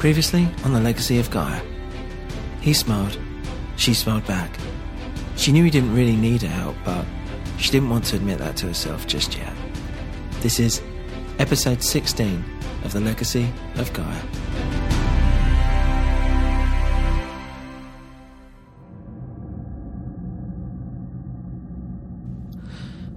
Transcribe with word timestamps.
Previously 0.00 0.48
on 0.64 0.72
the 0.72 0.80
legacy 0.80 1.18
of 1.18 1.30
Gaia. 1.30 1.60
He 2.62 2.72
smiled. 2.72 3.18
She 3.76 3.92
smiled 3.92 4.26
back. 4.26 4.50
She 5.36 5.52
knew 5.52 5.62
he 5.62 5.70
didn't 5.70 5.94
really 5.94 6.16
need 6.16 6.40
her 6.40 6.48
help, 6.48 6.74
but 6.86 7.04
she 7.58 7.70
didn't 7.70 7.90
want 7.90 8.06
to 8.06 8.16
admit 8.16 8.38
that 8.38 8.56
to 8.56 8.66
herself 8.68 9.06
just 9.06 9.36
yet. 9.36 9.52
This 10.40 10.58
is 10.58 10.80
episode 11.38 11.82
16 11.82 12.42
of 12.82 12.94
The 12.94 13.00
Legacy 13.00 13.52
of 13.74 13.92
Gaia. 13.92 14.22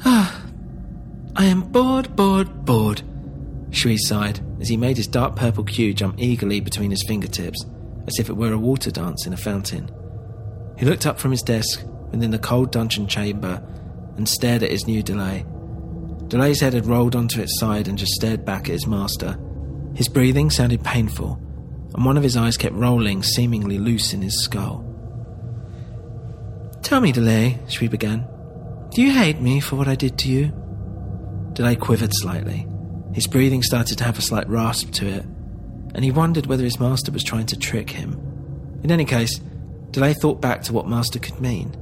Ah, 0.03 0.43
I 1.37 1.45
am 1.45 1.61
bored, 1.61 2.13
bored, 2.17 2.65
bored. 2.65 3.03
Shui 3.71 3.95
sighed 3.97 4.52
as 4.63 4.69
he 4.69 4.77
made 4.77 4.95
his 4.95 5.07
dark 5.07 5.35
purple 5.35 5.65
cue 5.65 5.93
jump 5.93 6.15
eagerly 6.17 6.61
between 6.61 6.89
his 6.89 7.03
fingertips, 7.03 7.65
as 8.07 8.17
if 8.17 8.29
it 8.29 8.37
were 8.37 8.53
a 8.53 8.57
water 8.57 8.89
dance 8.89 9.27
in 9.27 9.33
a 9.33 9.37
fountain. 9.37 9.91
He 10.77 10.85
looked 10.85 11.05
up 11.05 11.19
from 11.19 11.31
his 11.31 11.41
desk 11.41 11.83
within 12.11 12.31
the 12.31 12.39
cold 12.39 12.71
dungeon 12.71 13.05
chamber 13.05 13.61
and 14.15 14.27
stared 14.27 14.63
at 14.63 14.71
his 14.71 14.87
new 14.87 15.03
delay. 15.03 15.45
Delay's 16.29 16.61
head 16.61 16.71
had 16.71 16.85
rolled 16.85 17.13
onto 17.13 17.41
its 17.41 17.59
side 17.59 17.89
and 17.89 17.97
just 17.97 18.13
stared 18.13 18.45
back 18.45 18.69
at 18.69 18.73
his 18.73 18.87
master. 18.87 19.37
His 19.95 20.07
breathing 20.07 20.49
sounded 20.49 20.81
painful, 20.81 21.37
and 21.93 22.05
one 22.05 22.15
of 22.15 22.23
his 22.23 22.37
eyes 22.37 22.55
kept 22.55 22.73
rolling, 22.73 23.21
seemingly 23.21 23.77
loose 23.77 24.13
in 24.13 24.21
his 24.21 24.45
skull. 24.45 24.85
Tell 26.83 27.01
me, 27.01 27.11
Delay, 27.11 27.59
Shui 27.67 27.89
began. 27.89 28.25
Do 28.91 29.01
you 29.01 29.11
hate 29.11 29.41
me 29.41 29.59
for 29.59 29.75
what 29.75 29.89
I 29.89 29.95
did 29.95 30.17
to 30.19 30.29
you? 30.29 30.53
Delay 31.51 31.75
quivered 31.75 32.11
slightly. 32.13 32.65
His 33.13 33.27
breathing 33.27 33.61
started 33.61 33.97
to 33.99 34.03
have 34.03 34.17
a 34.17 34.23
slight 34.23 34.49
rasp 34.49 34.91
to 34.93 35.07
it, 35.07 35.23
and 35.93 36.03
he 36.03 36.11
wondered 36.11 36.47
whether 36.47 36.63
his 36.63 36.79
master 36.79 37.11
was 37.11 37.23
trying 37.23 37.45
to 37.47 37.57
trick 37.57 37.89
him. 37.89 38.19
In 38.83 38.91
any 38.91 39.05
case, 39.05 39.39
Delay 39.91 40.13
thought 40.13 40.41
back 40.41 40.63
to 40.63 40.73
what 40.73 40.87
master 40.87 41.19
could 41.19 41.39
mean, 41.39 41.77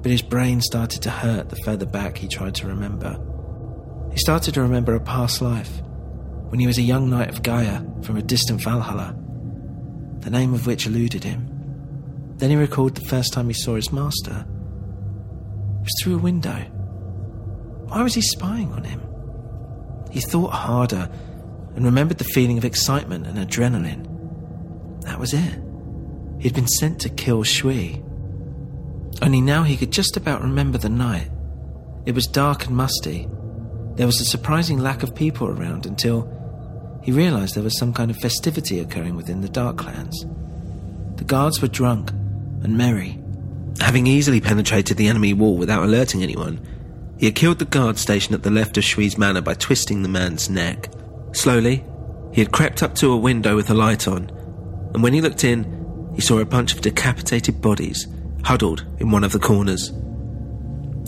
but 0.00 0.10
his 0.10 0.22
brain 0.22 0.62
started 0.62 1.02
to 1.02 1.10
hurt 1.10 1.50
the 1.50 1.56
further 1.56 1.84
back 1.84 2.16
he 2.16 2.28
tried 2.28 2.54
to 2.56 2.66
remember. 2.66 3.20
He 4.10 4.18
started 4.18 4.54
to 4.54 4.62
remember 4.62 4.94
a 4.94 5.00
past 5.00 5.42
life, 5.42 5.82
when 6.48 6.60
he 6.60 6.66
was 6.66 6.78
a 6.78 6.82
young 6.82 7.10
knight 7.10 7.28
of 7.28 7.42
Gaia 7.42 7.82
from 8.02 8.16
a 8.16 8.22
distant 8.22 8.62
Valhalla, 8.62 9.14
the 10.20 10.30
name 10.30 10.54
of 10.54 10.66
which 10.66 10.86
eluded 10.86 11.22
him. 11.22 11.52
Then 12.38 12.50
he 12.50 12.56
recalled 12.56 12.94
the 12.94 13.08
first 13.08 13.32
time 13.32 13.48
he 13.48 13.54
saw 13.54 13.74
his 13.74 13.92
master. 13.92 14.46
It 15.80 15.84
was 15.84 15.94
through 16.02 16.14
a 16.14 16.18
window. 16.18 16.56
Why 17.88 18.02
was 18.02 18.14
he 18.14 18.22
spying 18.22 18.72
on 18.72 18.84
him? 18.84 19.05
He 20.10 20.20
thought 20.20 20.52
harder 20.52 21.10
and 21.74 21.84
remembered 21.84 22.18
the 22.18 22.24
feeling 22.24 22.58
of 22.58 22.64
excitement 22.64 23.26
and 23.26 23.38
adrenaline. 23.38 24.06
That 25.02 25.18
was 25.18 25.34
it. 25.34 25.60
He'd 26.38 26.54
been 26.54 26.68
sent 26.68 27.00
to 27.00 27.08
kill 27.08 27.42
Shui. 27.42 28.02
Only 29.22 29.40
now 29.40 29.62
he 29.62 29.76
could 29.76 29.92
just 29.92 30.16
about 30.16 30.42
remember 30.42 30.78
the 30.78 30.88
night. 30.88 31.30
It 32.04 32.14
was 32.14 32.26
dark 32.26 32.66
and 32.66 32.76
musty. 32.76 33.28
There 33.94 34.06
was 34.06 34.20
a 34.20 34.24
surprising 34.24 34.78
lack 34.78 35.02
of 35.02 35.14
people 35.14 35.48
around 35.48 35.86
until 35.86 36.32
he 37.02 37.12
realized 37.12 37.54
there 37.54 37.62
was 37.62 37.78
some 37.78 37.92
kind 37.92 38.10
of 38.10 38.16
festivity 38.18 38.80
occurring 38.80 39.16
within 39.16 39.40
the 39.40 39.48
Dark 39.48 39.78
Clans. 39.78 40.26
The 41.16 41.24
guards 41.24 41.62
were 41.62 41.68
drunk 41.68 42.10
and 42.10 42.76
merry. 42.76 43.18
Having 43.80 44.06
easily 44.06 44.40
penetrated 44.40 44.96
the 44.96 45.08
enemy 45.08 45.32
wall 45.32 45.56
without 45.56 45.84
alerting 45.84 46.22
anyone, 46.22 46.60
he 47.18 47.26
had 47.26 47.34
killed 47.34 47.58
the 47.58 47.64
guard 47.64 47.98
stationed 47.98 48.34
at 48.34 48.42
the 48.42 48.50
left 48.50 48.76
of 48.76 48.84
Shui's 48.84 49.16
manor 49.16 49.40
by 49.40 49.54
twisting 49.54 50.02
the 50.02 50.08
man's 50.08 50.50
neck. 50.50 50.90
Slowly, 51.32 51.84
he 52.32 52.40
had 52.40 52.52
crept 52.52 52.82
up 52.82 52.94
to 52.96 53.12
a 53.12 53.16
window 53.16 53.56
with 53.56 53.70
a 53.70 53.74
light 53.74 54.06
on, 54.06 54.28
and 54.92 55.02
when 55.02 55.12
he 55.12 55.20
looked 55.20 55.44
in, 55.44 56.10
he 56.14 56.20
saw 56.20 56.38
a 56.38 56.44
bunch 56.44 56.74
of 56.74 56.80
decapitated 56.80 57.60
bodies 57.60 58.06
huddled 58.44 58.84
in 58.98 59.10
one 59.10 59.24
of 59.24 59.32
the 59.32 59.38
corners. 59.38 59.90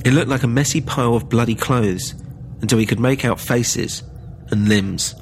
It 0.04 0.12
looked 0.12 0.28
like 0.28 0.42
a 0.42 0.48
messy 0.48 0.80
pile 0.80 1.14
of 1.14 1.28
bloody 1.28 1.54
clothes 1.54 2.14
until 2.60 2.78
he 2.78 2.86
could 2.86 3.00
make 3.00 3.24
out 3.24 3.40
faces 3.40 4.02
and 4.50 4.68
limbs. 4.68 5.14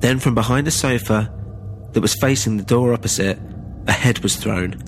Then, 0.00 0.18
from 0.18 0.34
behind 0.34 0.66
a 0.66 0.72
sofa 0.72 1.32
that 1.92 2.00
was 2.00 2.14
facing 2.14 2.56
the 2.56 2.64
door 2.64 2.92
opposite, 2.92 3.38
a 3.86 3.92
head 3.92 4.20
was 4.20 4.36
thrown. 4.36 4.82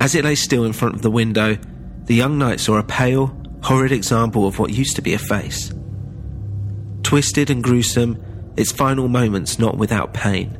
As 0.00 0.14
it 0.14 0.24
lay 0.24 0.34
still 0.34 0.64
in 0.64 0.72
front 0.72 0.94
of 0.94 1.02
the 1.02 1.10
window, 1.10 1.58
the 2.04 2.14
young 2.14 2.38
knight 2.38 2.60
saw 2.60 2.78
a 2.78 2.82
pale, 2.82 3.36
horrid 3.62 3.92
example 3.92 4.46
of 4.46 4.58
what 4.58 4.72
used 4.72 4.96
to 4.96 5.02
be 5.02 5.14
a 5.14 5.18
face. 5.18 5.72
Twisted 7.02 7.50
and 7.50 7.62
gruesome, 7.62 8.22
its 8.56 8.72
final 8.72 9.08
moments 9.08 9.58
not 9.58 9.76
without 9.76 10.14
pain. 10.14 10.58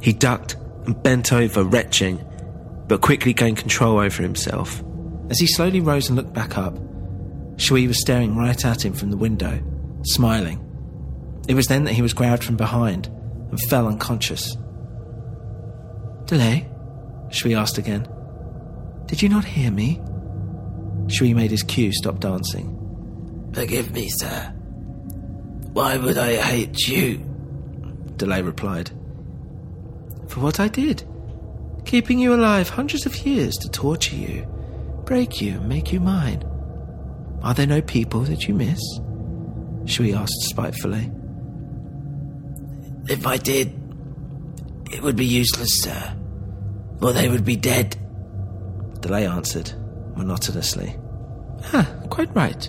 He 0.00 0.12
ducked 0.12 0.56
and 0.86 1.02
bent 1.02 1.32
over, 1.32 1.64
retching, 1.64 2.24
but 2.86 3.00
quickly 3.00 3.32
gained 3.32 3.58
control 3.58 3.98
over 3.98 4.22
himself. 4.22 4.82
As 5.30 5.38
he 5.38 5.46
slowly 5.46 5.80
rose 5.80 6.08
and 6.08 6.16
looked 6.16 6.32
back 6.32 6.56
up, 6.56 6.78
Shui 7.56 7.86
was 7.86 8.00
staring 8.00 8.36
right 8.36 8.64
at 8.64 8.84
him 8.84 8.92
from 8.92 9.10
the 9.10 9.16
window, 9.16 9.60
smiling. 10.04 10.64
It 11.48 11.54
was 11.54 11.66
then 11.66 11.84
that 11.84 11.94
he 11.94 12.02
was 12.02 12.14
grabbed 12.14 12.44
from 12.44 12.56
behind 12.56 13.08
and 13.08 13.60
fell 13.68 13.88
unconscious. 13.88 14.56
Delay? 16.26 16.68
Shui 17.30 17.54
asked 17.54 17.78
again. 17.78 18.08
Did 19.08 19.22
you 19.22 19.28
not 19.28 19.44
hear 19.44 19.70
me? 19.70 20.00
Shui 21.08 21.34
made 21.34 21.50
his 21.50 21.62
cue 21.62 21.92
stop 21.92 22.20
dancing. 22.20 22.74
Forgive 23.54 23.90
me, 23.92 24.08
sir. 24.10 24.52
Why 25.72 25.96
would 25.96 26.18
I 26.18 26.36
hate 26.36 26.86
you? 26.86 27.18
Delay 28.16 28.42
replied. 28.42 28.90
For 30.28 30.40
what 30.40 30.60
I 30.60 30.68
did. 30.68 31.04
Keeping 31.86 32.18
you 32.18 32.34
alive 32.34 32.68
hundreds 32.68 33.06
of 33.06 33.16
years 33.24 33.56
to 33.56 33.70
torture 33.70 34.16
you, 34.16 34.46
break 35.06 35.40
you, 35.40 35.52
and 35.52 35.68
make 35.68 35.90
you 35.90 36.00
mine. 36.00 36.44
Are 37.42 37.54
there 37.54 37.66
no 37.66 37.80
people 37.80 38.20
that 38.22 38.46
you 38.46 38.54
miss? 38.54 38.80
Shui 39.86 40.12
asked 40.12 40.42
spitefully. 40.42 41.10
If 43.08 43.26
I 43.26 43.38
did, 43.38 43.68
it 44.92 45.02
would 45.02 45.16
be 45.16 45.24
useless, 45.24 45.80
sir. 45.80 46.16
For 47.00 47.12
they 47.14 47.30
would 47.30 47.44
be 47.46 47.56
dead. 47.56 47.96
Delay 49.08 49.26
answered, 49.26 49.72
monotonously. 50.16 50.94
Ah, 51.72 51.90
quite 52.10 52.28
right. 52.36 52.68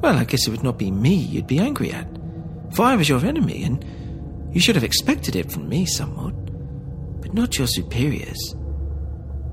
Well, 0.00 0.16
I 0.16 0.24
guess 0.24 0.48
it 0.48 0.50
would 0.50 0.64
not 0.64 0.76
be 0.76 0.90
me 0.90 1.14
you'd 1.14 1.46
be 1.46 1.60
angry 1.60 1.92
at. 1.92 2.08
For 2.72 2.82
I 2.84 2.96
was 2.96 3.08
your 3.08 3.24
enemy, 3.24 3.62
and 3.62 4.52
you 4.52 4.60
should 4.60 4.74
have 4.74 4.82
expected 4.82 5.36
it 5.36 5.52
from 5.52 5.68
me 5.68 5.86
somewhat. 5.86 6.34
But 7.20 7.32
not 7.32 7.58
your 7.58 7.68
superiors. 7.68 8.56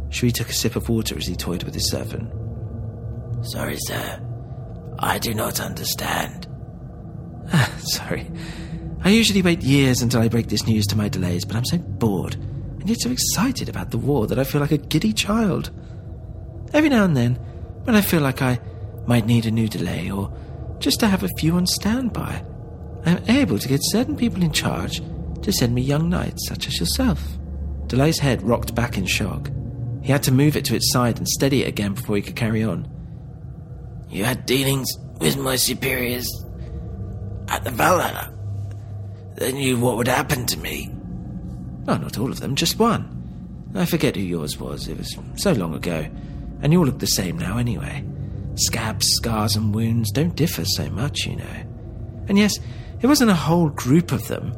Shui 0.09 0.31
took 0.31 0.49
a 0.49 0.53
sip 0.53 0.75
of 0.75 0.89
water 0.89 1.15
as 1.15 1.27
he 1.27 1.35
toyed 1.35 1.61
with 1.61 1.75
his 1.75 1.91
servant. 1.91 2.33
Sorry, 3.45 3.77
sir. 3.77 4.19
I 4.97 5.19
do 5.19 5.35
not 5.35 5.59
understand. 5.59 6.47
Ah, 7.53 7.71
sorry. 7.81 8.31
I 9.03 9.09
usually 9.09 9.43
wait 9.43 9.61
years 9.61 10.01
until 10.01 10.21
I 10.21 10.27
break 10.27 10.47
this 10.47 10.65
news 10.65 10.87
to 10.87 10.97
my 10.97 11.07
delays, 11.07 11.45
but 11.45 11.55
I'm 11.55 11.65
so 11.65 11.77
bored 11.77 12.33
and 12.33 12.89
yet 12.89 12.99
so 12.99 13.11
excited 13.11 13.69
about 13.69 13.91
the 13.91 13.99
war 13.99 14.25
that 14.25 14.39
I 14.39 14.43
feel 14.43 14.59
like 14.59 14.71
a 14.71 14.77
giddy 14.77 15.13
child. 15.13 15.69
Every 16.73 16.89
now 16.89 17.03
and 17.03 17.15
then, 17.15 17.35
when 17.83 17.95
I 17.95 18.01
feel 18.01 18.21
like 18.21 18.41
I 18.41 18.59
might 19.07 19.25
need 19.25 19.45
a 19.45 19.51
new 19.51 19.67
delay 19.67 20.11
or 20.11 20.31
just 20.79 20.99
to 20.99 21.07
have 21.07 21.23
a 21.23 21.29
few 21.37 21.55
on 21.55 21.65
standby, 21.65 22.43
I 23.05 23.11
am 23.11 23.23
able 23.29 23.57
to 23.57 23.67
get 23.67 23.79
certain 23.83 24.15
people 24.15 24.43
in 24.43 24.51
charge 24.51 25.01
to 25.41 25.51
send 25.51 25.73
me 25.73 25.81
young 25.81 26.09
knights 26.09 26.47
such 26.47 26.67
as 26.67 26.79
yourself. 26.79 27.21
Delay's 27.87 28.19
head 28.19 28.43
rocked 28.43 28.75
back 28.75 28.97
in 28.97 29.05
shock. 29.05 29.49
He 30.01 30.11
had 30.11 30.23
to 30.23 30.31
move 30.31 30.55
it 30.55 30.65
to 30.65 30.75
its 30.75 30.91
side 30.91 31.17
and 31.17 31.27
steady 31.27 31.63
it 31.63 31.67
again 31.67 31.93
before 31.93 32.15
he 32.15 32.21
could 32.21 32.35
carry 32.35 32.63
on. 32.63 32.87
You 34.09 34.25
had 34.25 34.45
dealings 34.45 34.87
with 35.19 35.37
my 35.37 35.55
superiors 35.55 36.27
at 37.47 37.63
the 37.63 37.71
Valhalla. 37.71 38.33
They 39.35 39.51
knew 39.51 39.79
what 39.79 39.97
would 39.97 40.07
happen 40.07 40.45
to 40.47 40.59
me. 40.59 40.93
No, 41.87 41.97
not 41.97 42.17
all 42.17 42.31
of 42.31 42.39
them, 42.39 42.55
just 42.55 42.77
one. 42.77 43.15
I 43.75 43.85
forget 43.85 44.15
who 44.15 44.21
yours 44.21 44.59
was. 44.59 44.87
It 44.87 44.97
was 44.97 45.15
so 45.35 45.53
long 45.53 45.73
ago. 45.75 46.07
And 46.61 46.73
you 46.73 46.79
all 46.79 46.85
look 46.85 46.99
the 46.99 47.07
same 47.07 47.37
now, 47.37 47.57
anyway. 47.57 48.05
Scabs, 48.55 49.07
scars, 49.07 49.55
and 49.55 49.73
wounds 49.73 50.11
don't 50.11 50.35
differ 50.35 50.65
so 50.65 50.89
much, 50.89 51.25
you 51.25 51.37
know. 51.37 52.25
And 52.27 52.37
yes, 52.37 52.59
It 53.01 53.07
wasn't 53.07 53.31
a 53.31 53.35
whole 53.35 53.69
group 53.69 54.11
of 54.11 54.27
them. 54.27 54.53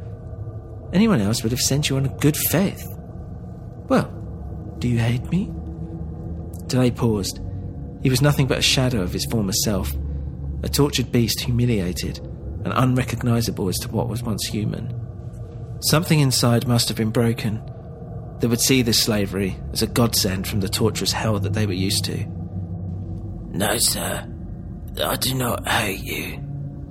Anyone 0.94 1.21
else 1.21 1.44
would 1.44 1.51
have 1.51 1.62
sent 1.62 1.89
you 1.89 1.98
on 1.98 2.06
a 2.06 2.18
good 2.18 2.36
faith. 2.36 2.83
Well, 3.88 4.09
do 4.80 4.88
you 4.88 4.98
hate 4.98 5.30
me? 5.30 5.51
Delay 6.68 6.92
paused. 6.92 7.39
He 8.01 8.09
was 8.09 8.21
nothing 8.21 8.48
but 8.48 8.57
a 8.57 8.63
shadow 8.63 9.01
of 9.01 9.13
his 9.13 9.25
former 9.25 9.53
self, 9.53 9.94
a 10.63 10.69
tortured 10.69 11.12
beast 11.12 11.42
humiliated 11.42 12.18
and 12.18 12.74
unrecognizable 12.75 13.68
as 13.68 13.77
to 13.80 13.89
what 13.89 14.09
was 14.09 14.24
once 14.24 14.45
human. 14.48 14.98
Something 15.81 16.19
inside 16.19 16.68
must 16.68 16.88
have 16.88 16.98
been 16.98 17.12
broken 17.12 17.62
that 18.41 18.49
would 18.49 18.59
see 18.59 18.81
this 18.81 19.01
slavery 19.01 19.55
as 19.71 19.81
a 19.81 19.88
godsend 19.88 20.47
from 20.47 20.59
the 20.59 20.69
torturous 20.69 21.11
hell 21.11 21.39
that 21.39 21.53
they 21.53 21.65
were 21.65 21.73
used 21.73 22.03
to. 22.05 22.25
No, 23.51 23.77
sir. 23.77 24.27
I 25.01 25.15
do 25.15 25.33
not 25.35 25.67
hate 25.67 26.03
you, 26.03 26.43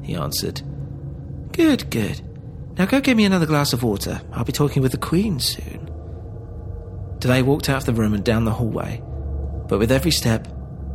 he 0.03 0.15
answered. 0.15 0.63
Good, 1.53 1.91
good. 1.91 2.23
Now 2.79 2.87
go 2.87 3.01
get 3.01 3.17
me 3.17 3.25
another 3.25 3.47
glass 3.47 3.73
of 3.73 3.83
water. 3.83 4.21
I'll 4.33 4.45
be 4.45 4.53
talking 4.53 4.83
with 4.83 4.93
the 4.93 4.99
Queen 4.99 5.41
soon. 5.41 5.91
Delay 7.19 7.43
walked 7.43 7.69
out 7.69 7.83
of 7.83 7.87
the 7.87 8.01
room 8.01 8.15
and 8.15 8.25
down 8.25 8.45
the 8.45 8.53
hallway, 8.53 9.03
but 9.69 9.79
with 9.79 9.93
every 9.93 10.11
step, 10.11 10.49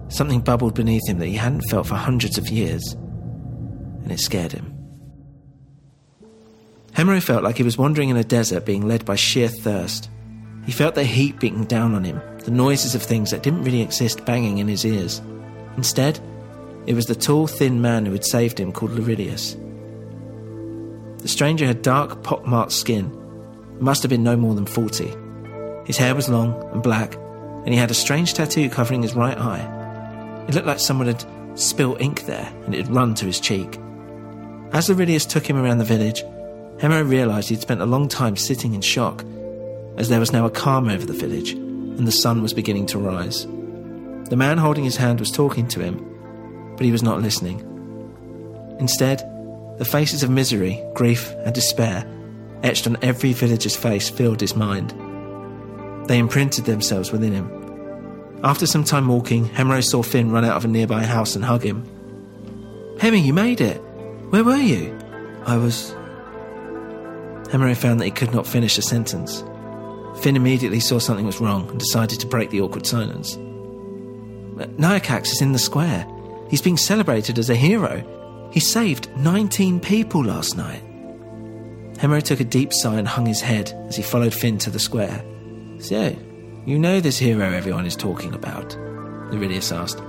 something 0.07 0.39
bubbled 0.39 0.73
beneath 0.73 1.07
him 1.07 1.19
that 1.19 1.27
he 1.27 1.35
hadn't 1.35 1.69
felt 1.69 1.87
for 1.87 1.95
hundreds 1.95 2.37
of 2.37 2.49
years, 2.49 2.93
and 2.93 4.11
it 4.11 4.19
scared 4.19 4.51
him. 4.51 4.71
Hemero 6.93 7.21
felt 7.21 7.43
like 7.43 7.57
he 7.57 7.63
was 7.63 7.77
wandering 7.77 8.09
in 8.09 8.17
a 8.17 8.23
desert 8.23 8.65
being 8.65 8.87
led 8.87 9.05
by 9.05 9.15
sheer 9.15 9.49
thirst. 9.49 10.09
He 10.65 10.71
felt 10.71 10.95
the 10.95 11.03
heat 11.03 11.39
beating 11.39 11.65
down 11.65 11.93
on 11.93 12.03
him, 12.03 12.19
the 12.39 12.51
noises 12.51 12.95
of 12.95 13.03
things 13.03 13.31
that 13.31 13.43
didn't 13.43 13.63
really 13.63 13.81
exist 13.81 14.25
banging 14.25 14.57
in 14.57 14.67
his 14.67 14.85
ears. 14.85 15.21
Instead, 15.77 16.19
it 16.87 16.93
was 16.93 17.05
the 17.05 17.15
tall, 17.15 17.47
thin 17.47 17.81
man 17.81 18.05
who 18.05 18.11
had 18.11 18.25
saved 18.25 18.59
him 18.59 18.71
called 18.71 18.91
Laurelius. 18.91 19.55
The 21.19 21.27
stranger 21.27 21.65
had 21.65 21.81
dark, 21.81 22.23
pock-marked 22.23 22.71
skin, 22.71 23.11
must 23.79 24.03
have 24.03 24.09
been 24.09 24.23
no 24.23 24.37
more 24.37 24.55
than 24.55 24.65
40. 24.65 25.13
His 25.85 25.97
hair 25.97 26.15
was 26.15 26.29
long 26.29 26.53
and 26.71 26.81
black, 26.81 27.15
and 27.15 27.69
he 27.69 27.75
had 27.75 27.91
a 27.91 27.95
strange 27.95 28.33
tattoo 28.33 28.69
covering 28.69 29.01
his 29.01 29.15
right 29.15 29.37
eye. 29.37 30.45
It 30.47 30.53
looked 30.53 30.67
like 30.67 30.79
someone 30.79 31.07
had 31.07 31.25
spilled 31.59 32.01
ink 32.01 32.25
there, 32.25 32.51
and 32.65 32.73
it 32.73 32.85
had 32.85 32.95
run 32.95 33.15
to 33.15 33.25
his 33.25 33.39
cheek. 33.39 33.79
As 34.71 34.89
Laurelius 34.89 35.25
took 35.25 35.47
him 35.47 35.57
around 35.57 35.77
the 35.77 35.83
village, 35.83 36.23
Hemero 36.79 37.03
realised 37.03 37.49
he'd 37.49 37.61
spent 37.61 37.81
a 37.81 37.85
long 37.85 38.07
time 38.07 38.35
sitting 38.35 38.73
in 38.73 38.81
shock, 38.81 39.23
as 39.97 40.09
there 40.09 40.19
was 40.19 40.33
now 40.33 40.45
a 40.45 40.49
calm 40.51 40.89
over 40.89 41.05
the 41.05 41.13
village, 41.13 41.51
and 41.51 42.07
the 42.07 42.11
sun 42.11 42.41
was 42.41 42.53
beginning 42.53 42.85
to 42.87 42.99
rise. 42.99 43.45
The 44.29 44.35
man 44.35 44.57
holding 44.57 44.83
his 44.83 44.97
hand 44.97 45.19
was 45.19 45.31
talking 45.31 45.67
to 45.69 45.79
him, 45.79 46.73
but 46.75 46.85
he 46.85 46.91
was 46.91 47.03
not 47.03 47.21
listening. 47.21 47.59
Instead, 48.79 49.19
the 49.77 49.85
faces 49.85 50.23
of 50.23 50.29
misery, 50.29 50.83
grief, 50.93 51.31
and 51.45 51.53
despair 51.53 52.05
etched 52.63 52.87
on 52.87 52.97
every 53.01 53.33
villager's 53.33 53.75
face 53.75 54.09
filled 54.09 54.41
his 54.41 54.55
mind. 54.55 54.91
They 56.07 56.17
imprinted 56.17 56.65
themselves 56.65 57.11
within 57.11 57.31
him. 57.31 58.39
After 58.43 58.65
some 58.65 58.83
time 58.83 59.07
walking, 59.07 59.45
Hemero 59.45 59.81
saw 59.81 60.03
Finn 60.03 60.31
run 60.31 60.45
out 60.45 60.57
of 60.57 60.65
a 60.65 60.67
nearby 60.67 61.03
house 61.03 61.35
and 61.35 61.45
hug 61.45 61.63
him. 61.63 61.85
Hemi, 62.99 63.19
you 63.19 63.33
made 63.33 63.61
it! 63.61 63.77
Where 64.29 64.43
were 64.43 64.57
you? 64.57 64.97
I 65.45 65.57
was. 65.57 65.95
Hemero 67.51 67.75
found 67.75 67.99
that 67.99 68.05
he 68.05 68.11
could 68.11 68.33
not 68.33 68.47
finish 68.47 68.77
a 68.77 68.81
sentence. 68.81 69.43
Finn 70.21 70.35
immediately 70.35 70.79
saw 70.79 70.99
something 70.99 71.25
was 71.25 71.41
wrong 71.41 71.69
and 71.69 71.79
decided 71.79 72.19
to 72.19 72.27
break 72.27 72.49
the 72.49 72.61
awkward 72.61 72.85
silence. 72.85 73.35
Uh, 73.35 74.65
Nayakax 74.77 75.33
is 75.33 75.41
in 75.41 75.51
the 75.51 75.59
square. 75.59 76.07
He's 76.49 76.61
being 76.61 76.77
celebrated 76.77 77.37
as 77.37 77.49
a 77.49 77.55
hero. 77.55 78.49
He 78.51 78.59
saved 78.59 79.09
19 79.17 79.79
people 79.79 80.23
last 80.23 80.55
night. 80.55 80.81
Hemero 81.97 82.21
took 82.21 82.39
a 82.39 82.45
deep 82.45 82.73
sigh 82.73 82.97
and 82.97 83.07
hung 83.07 83.25
his 83.25 83.41
head 83.41 83.71
as 83.87 83.95
he 83.95 84.03
followed 84.03 84.33
Finn 84.33 84.57
to 84.59 84.69
the 84.69 84.79
square. 84.79 85.23
So, 85.79 86.15
you 86.65 86.79
know 86.79 86.99
this 86.99 87.17
hero 87.17 87.51
everyone 87.51 87.85
is 87.85 87.95
talking 87.95 88.33
about? 88.33 88.75
Laurelius 89.31 89.71
asked. 89.71 90.01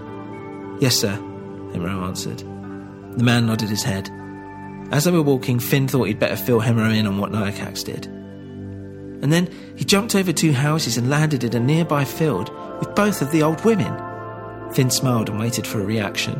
Yes, 0.81 0.97
sir, 0.97 1.17
Hemero 1.73 2.07
answered. 2.07 2.39
The 2.39 3.25
man 3.25 3.47
nodded 3.47 3.69
his 3.69 3.83
head. 3.83 4.11
As 4.93 5.05
they 5.05 5.11
were 5.11 5.23
walking, 5.23 5.59
Finn 5.59 5.89
thought 5.89 6.05
he'd 6.05 6.19
better 6.19 6.37
fill 6.37 6.61
Hemero 6.61 6.95
in 6.95 7.07
on 7.07 7.19
what 7.19 7.33
Nayakax 7.33 7.85
did. 7.85 8.16
And 9.23 9.33
then 9.33 9.49
he 9.77 9.85
jumped 9.85 10.15
over 10.15 10.33
two 10.33 10.53
houses 10.53 10.97
and 10.97 11.11
landed 11.11 11.45
in 11.45 11.55
a 11.55 11.61
nearby 11.61 12.05
field 12.05 12.51
with 12.79 12.95
both 12.95 13.23
of 13.23 13.31
the 13.31 13.43
old 13.43 13.65
women. 13.65 13.93
Finn 14.73 14.91
smiled 14.91 15.29
and 15.29 15.39
waited 15.39 15.67
for 15.67 15.81
a 15.81 15.85
reaction. 15.85 16.35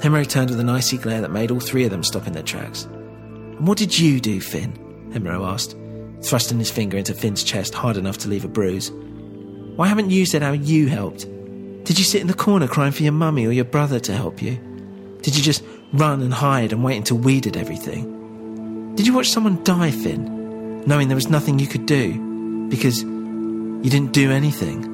Hemero 0.00 0.26
turned 0.26 0.50
with 0.50 0.60
an 0.60 0.68
icy 0.68 0.98
glare 0.98 1.20
that 1.20 1.30
made 1.30 1.50
all 1.50 1.60
three 1.60 1.84
of 1.84 1.90
them 1.90 2.02
stop 2.02 2.26
in 2.26 2.32
their 2.32 2.42
tracks. 2.42 2.84
And 2.84 3.66
what 3.66 3.78
did 3.78 3.96
you 3.98 4.20
do, 4.20 4.40
Finn? 4.40 4.72
Hemero 5.12 5.44
asked, 5.46 5.76
thrusting 6.22 6.58
his 6.58 6.70
finger 6.70 6.96
into 6.96 7.14
Finn's 7.14 7.44
chest 7.44 7.74
hard 7.74 7.96
enough 7.96 8.18
to 8.18 8.28
leave 8.28 8.44
a 8.44 8.48
bruise. 8.48 8.90
Why 9.76 9.86
haven't 9.86 10.10
you 10.10 10.26
said 10.26 10.42
how 10.42 10.52
you 10.52 10.88
helped? 10.88 11.26
Did 11.84 11.98
you 11.98 12.04
sit 12.04 12.20
in 12.20 12.26
the 12.26 12.34
corner 12.34 12.68
crying 12.68 12.92
for 12.92 13.02
your 13.02 13.12
mummy 13.12 13.46
or 13.46 13.52
your 13.52 13.64
brother 13.64 14.00
to 14.00 14.16
help 14.16 14.40
you? 14.40 14.56
Did 15.22 15.36
you 15.36 15.42
just 15.42 15.62
run 15.92 16.22
and 16.22 16.32
hide 16.32 16.72
and 16.72 16.82
wait 16.82 16.96
until 16.96 17.18
we 17.18 17.40
did 17.40 17.56
everything? 17.56 18.94
Did 18.94 19.06
you 19.06 19.14
watch 19.14 19.30
someone 19.30 19.62
die, 19.62 19.90
Finn, 19.90 20.41
knowing 20.86 21.08
there 21.08 21.16
was 21.16 21.28
nothing 21.28 21.58
you 21.58 21.66
could 21.66 21.86
do 21.86 22.68
because 22.68 23.02
you 23.02 23.90
didn't 23.90 24.12
do 24.12 24.30
anything? 24.30 24.88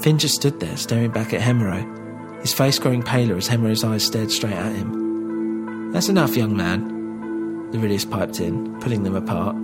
Finn 0.00 0.18
just 0.18 0.34
stood 0.34 0.60
there, 0.60 0.76
staring 0.76 1.10
back 1.10 1.32
at 1.32 1.40
Hemero, 1.40 2.40
his 2.40 2.52
face 2.52 2.78
growing 2.78 3.02
paler 3.02 3.36
as 3.36 3.48
Hemero's 3.48 3.84
eyes 3.84 4.04
stared 4.04 4.30
straight 4.30 4.52
at 4.52 4.74
him. 4.74 5.92
That's 5.92 6.08
enough, 6.08 6.36
young 6.36 6.56
man, 6.56 7.70
Laurelius 7.72 8.04
piped 8.04 8.40
in, 8.40 8.78
pulling 8.80 9.02
them 9.02 9.16
apart. 9.16 9.56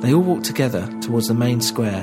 They 0.00 0.14
all 0.14 0.22
walked 0.22 0.46
together 0.46 0.88
towards 1.00 1.28
the 1.28 1.34
main 1.34 1.60
square, 1.60 2.02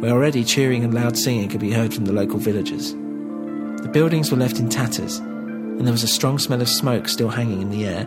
where 0.00 0.12
already 0.12 0.44
cheering 0.44 0.84
and 0.84 0.92
loud 0.92 1.16
singing 1.16 1.48
could 1.48 1.60
be 1.60 1.72
heard 1.72 1.94
from 1.94 2.04
the 2.04 2.12
local 2.12 2.38
villagers. 2.38 2.92
The 2.92 3.90
buildings 3.92 4.30
were 4.30 4.36
left 4.36 4.58
in 4.58 4.68
tatters, 4.68 5.18
and 5.18 5.86
there 5.86 5.92
was 5.92 6.04
a 6.04 6.08
strong 6.08 6.38
smell 6.38 6.60
of 6.60 6.68
smoke 6.68 7.08
still 7.08 7.30
hanging 7.30 7.62
in 7.62 7.70
the 7.70 7.86
air, 7.86 8.06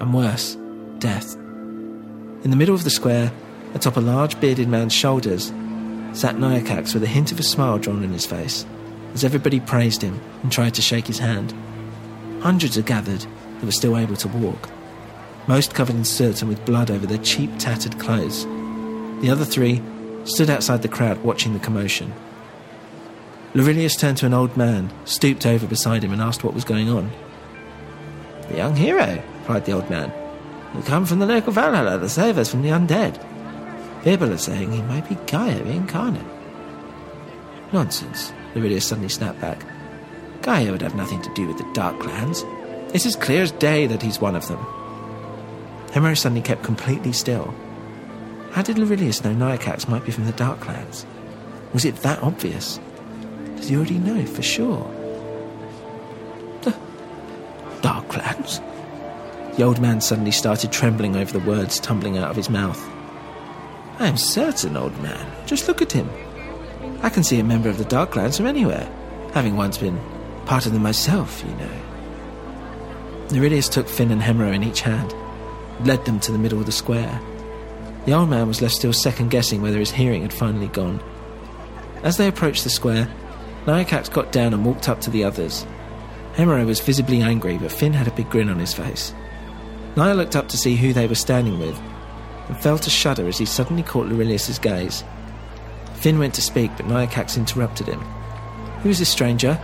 and 0.00 0.14
worse, 0.14 0.56
death. 0.98 1.36
In 2.44 2.50
the 2.50 2.56
middle 2.56 2.74
of 2.74 2.84
the 2.84 2.90
square, 2.90 3.32
atop 3.74 3.96
a 3.96 4.00
large 4.00 4.38
bearded 4.40 4.68
man's 4.68 4.92
shoulders, 4.92 5.46
sat 6.12 6.36
Nayakax 6.36 6.94
with 6.94 7.02
a 7.02 7.08
hint 7.08 7.32
of 7.32 7.40
a 7.40 7.42
smile 7.42 7.78
drawn 7.78 8.04
in 8.04 8.12
his 8.12 8.26
face, 8.26 8.64
as 9.14 9.24
everybody 9.24 9.58
praised 9.58 10.02
him 10.02 10.20
and 10.42 10.52
tried 10.52 10.74
to 10.74 10.82
shake 10.82 11.06
his 11.06 11.18
hand. 11.18 11.54
Hundreds 12.40 12.76
had 12.76 12.86
gathered 12.86 13.20
that 13.20 13.64
were 13.64 13.72
still 13.72 13.96
able 13.96 14.16
to 14.16 14.28
walk, 14.28 14.68
most 15.46 15.74
covered 15.74 15.96
in 15.96 16.04
soot 16.04 16.42
and 16.42 16.48
with 16.48 16.64
blood 16.64 16.90
over 16.90 17.06
their 17.06 17.18
cheap, 17.18 17.50
tattered 17.58 17.98
clothes. 17.98 18.44
The 19.22 19.30
other 19.30 19.44
three 19.44 19.82
stood 20.24 20.50
outside 20.50 20.82
the 20.82 20.88
crowd 20.88 21.22
watching 21.22 21.52
the 21.52 21.58
commotion. 21.58 22.12
Laurelius 23.54 23.96
turned 23.96 24.18
to 24.18 24.26
an 24.26 24.34
old 24.34 24.56
man, 24.56 24.92
stooped 25.06 25.46
over 25.46 25.66
beside 25.66 26.04
him, 26.04 26.12
and 26.12 26.20
asked 26.20 26.44
what 26.44 26.54
was 26.54 26.64
going 26.64 26.90
on. 26.90 27.10
The 28.48 28.58
young 28.58 28.76
hero, 28.76 29.22
cried 29.46 29.64
the 29.64 29.72
old 29.72 29.88
man, 29.88 30.12
come 30.82 31.06
from 31.06 31.18
the 31.18 31.26
local 31.26 31.52
Valhalla 31.52 31.98
to 31.98 32.08
save 32.08 32.38
us 32.38 32.50
from 32.50 32.62
the 32.62 32.70
undead. 32.70 33.22
People 34.04 34.32
are 34.32 34.38
saying 34.38 34.70
he 34.70 34.82
might 34.82 35.08
be 35.08 35.16
Gaia 35.26 35.62
incarnate. 35.62 36.26
Nonsense, 37.72 38.32
Laurelius 38.54 38.86
suddenly 38.86 39.08
snapped 39.08 39.40
back. 39.40 39.64
Gaia 40.42 40.70
would 40.70 40.82
have 40.82 40.94
nothing 40.94 41.20
to 41.22 41.34
do 41.34 41.46
with 41.46 41.58
the 41.58 41.70
Dark 41.74 41.98
Clans. 41.98 42.44
It's 42.94 43.06
as 43.06 43.16
clear 43.16 43.42
as 43.42 43.52
day 43.52 43.86
that 43.86 44.02
he's 44.02 44.20
one 44.20 44.36
of 44.36 44.46
them. 44.48 44.64
Hemero 45.90 46.16
suddenly 46.16 46.42
kept 46.42 46.62
completely 46.62 47.12
still. 47.12 47.54
How 48.52 48.62
did 48.62 48.78
Laurelius 48.78 49.24
know 49.24 49.34
Nayakax 49.34 49.88
might 49.88 50.04
be 50.04 50.12
from 50.12 50.24
the 50.24 50.32
Dark 50.32 50.60
Clans? 50.60 51.04
Was 51.72 51.84
it 51.84 51.96
that 51.96 52.22
obvious? 52.22 52.78
Did 53.56 53.64
he 53.64 53.76
already 53.76 53.98
know 53.98 54.24
for 54.24 54.42
sure? 54.42 54.88
The 56.62 56.74
Dark 57.82 58.08
Clans? 58.08 58.60
The 59.56 59.62
old 59.62 59.80
man 59.80 60.02
suddenly 60.02 60.32
started 60.32 60.70
trembling 60.70 61.16
over 61.16 61.32
the 61.32 61.46
words 61.48 61.80
tumbling 61.80 62.18
out 62.18 62.28
of 62.28 62.36
his 62.36 62.50
mouth. 62.50 62.78
I 63.98 64.06
am 64.06 64.18
certain, 64.18 64.76
old 64.76 64.96
man. 65.02 65.26
Just 65.46 65.66
look 65.66 65.80
at 65.80 65.92
him. 65.92 66.10
I 67.02 67.08
can 67.08 67.24
see 67.24 67.40
a 67.40 67.44
member 67.44 67.70
of 67.70 67.78
the 67.78 67.84
Dark 67.86 68.10
Clans 68.10 68.36
from 68.36 68.46
anywhere, 68.46 68.86
having 69.32 69.56
once 69.56 69.78
been 69.78 69.98
part 70.44 70.66
of 70.66 70.72
them 70.74 70.82
myself, 70.82 71.42
you 71.46 71.54
know. 71.54 71.82
Laurelius 73.30 73.70
took 73.70 73.88
Finn 73.88 74.10
and 74.10 74.20
Hemero 74.20 74.52
in 74.52 74.62
each 74.62 74.82
hand, 74.82 75.14
led 75.86 76.04
them 76.04 76.20
to 76.20 76.32
the 76.32 76.38
middle 76.38 76.60
of 76.60 76.66
the 76.66 76.72
square. 76.72 77.18
The 78.04 78.12
old 78.12 78.28
man 78.28 78.46
was 78.48 78.60
left 78.60 78.74
still 78.74 78.92
second 78.92 79.30
guessing 79.30 79.62
whether 79.62 79.78
his 79.78 79.90
hearing 79.90 80.20
had 80.20 80.34
finally 80.34 80.68
gone. 80.68 81.00
As 82.02 82.18
they 82.18 82.28
approached 82.28 82.62
the 82.62 82.70
square, 82.70 83.10
Nayakax 83.64 84.12
got 84.12 84.32
down 84.32 84.52
and 84.52 84.66
walked 84.66 84.88
up 84.88 85.00
to 85.00 85.10
the 85.10 85.24
others. 85.24 85.66
Hemero 86.34 86.66
was 86.66 86.80
visibly 86.80 87.22
angry, 87.22 87.56
but 87.56 87.72
Finn 87.72 87.94
had 87.94 88.06
a 88.06 88.12
big 88.12 88.28
grin 88.28 88.50
on 88.50 88.58
his 88.58 88.74
face. 88.74 89.14
Nia 89.96 90.14
looked 90.14 90.36
up 90.36 90.48
to 90.48 90.58
see 90.58 90.76
who 90.76 90.92
they 90.92 91.06
were 91.06 91.14
standing 91.14 91.58
with, 91.58 91.80
and 92.48 92.56
felt 92.58 92.86
a 92.86 92.90
shudder 92.90 93.26
as 93.26 93.38
he 93.38 93.46
suddenly 93.46 93.82
caught 93.82 94.08
Laurelius's 94.08 94.58
gaze. 94.58 95.02
Finn 95.94 96.18
went 96.18 96.34
to 96.34 96.42
speak, 96.42 96.70
but 96.76 96.86
Nayakax 96.86 97.36
interrupted 97.36 97.86
him. 97.86 98.00
Who 98.82 98.90
is 98.90 98.98
this 98.98 99.08
stranger? 99.08 99.58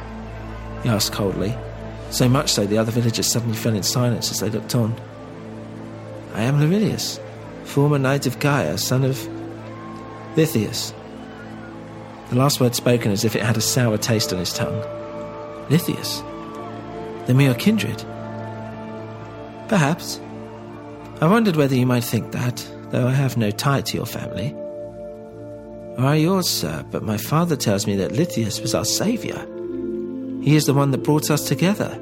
he 0.82 0.88
asked 0.88 1.12
coldly. 1.12 1.54
So 2.10 2.28
much 2.28 2.50
so 2.50 2.66
the 2.66 2.78
other 2.78 2.90
villagers 2.90 3.30
suddenly 3.30 3.56
fell 3.56 3.74
in 3.74 3.82
silence 3.82 4.30
as 4.30 4.40
they 4.40 4.50
looked 4.50 4.74
on. 4.74 4.94
I 6.34 6.42
am 6.42 6.58
Laurelius, 6.60 7.20
former 7.64 7.98
knight 7.98 8.26
of 8.26 8.38
Gaia, 8.38 8.78
son 8.78 9.04
of 9.04 9.16
Lithius. 10.34 10.94
The 12.30 12.36
last 12.36 12.58
word 12.58 12.74
spoken 12.74 13.12
as 13.12 13.24
if 13.24 13.36
it 13.36 13.42
had 13.42 13.58
a 13.58 13.60
sour 13.60 13.98
taste 13.98 14.32
on 14.32 14.38
his 14.38 14.52
tongue. 14.52 14.82
Lithius? 15.68 16.22
Then 17.26 17.36
we 17.36 17.46
are 17.46 17.54
kindred. 17.54 18.02
Perhaps. 19.72 20.20
I 21.22 21.26
wondered 21.26 21.56
whether 21.56 21.74
you 21.74 21.86
might 21.86 22.04
think 22.04 22.32
that, 22.32 22.62
though 22.90 23.08
I 23.08 23.12
have 23.12 23.38
no 23.38 23.50
tie 23.50 23.80
to 23.80 23.96
your 23.96 24.04
family. 24.04 24.52
Or 25.96 26.04
are 26.04 26.16
yours, 26.16 26.46
sir, 26.46 26.84
but 26.90 27.02
my 27.02 27.16
father 27.16 27.56
tells 27.56 27.86
me 27.86 27.96
that 27.96 28.12
Lithius 28.12 28.60
was 28.60 28.74
our 28.74 28.84
saviour. 28.84 29.38
He 30.42 30.56
is 30.56 30.66
the 30.66 30.74
one 30.74 30.90
that 30.90 31.02
brought 31.02 31.30
us 31.30 31.48
together. 31.48 31.98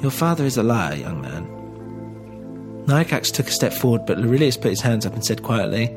Your 0.00 0.12
father 0.12 0.44
is 0.44 0.56
a 0.56 0.62
liar, 0.62 0.94
young 0.94 1.22
man. 1.22 1.44
Nayakax 2.86 3.32
took 3.32 3.48
a 3.48 3.50
step 3.50 3.72
forward, 3.72 4.06
but 4.06 4.18
Laurelius 4.18 4.56
put 4.56 4.70
his 4.70 4.80
hands 4.80 5.04
up 5.06 5.14
and 5.14 5.24
said 5.24 5.42
quietly, 5.42 5.88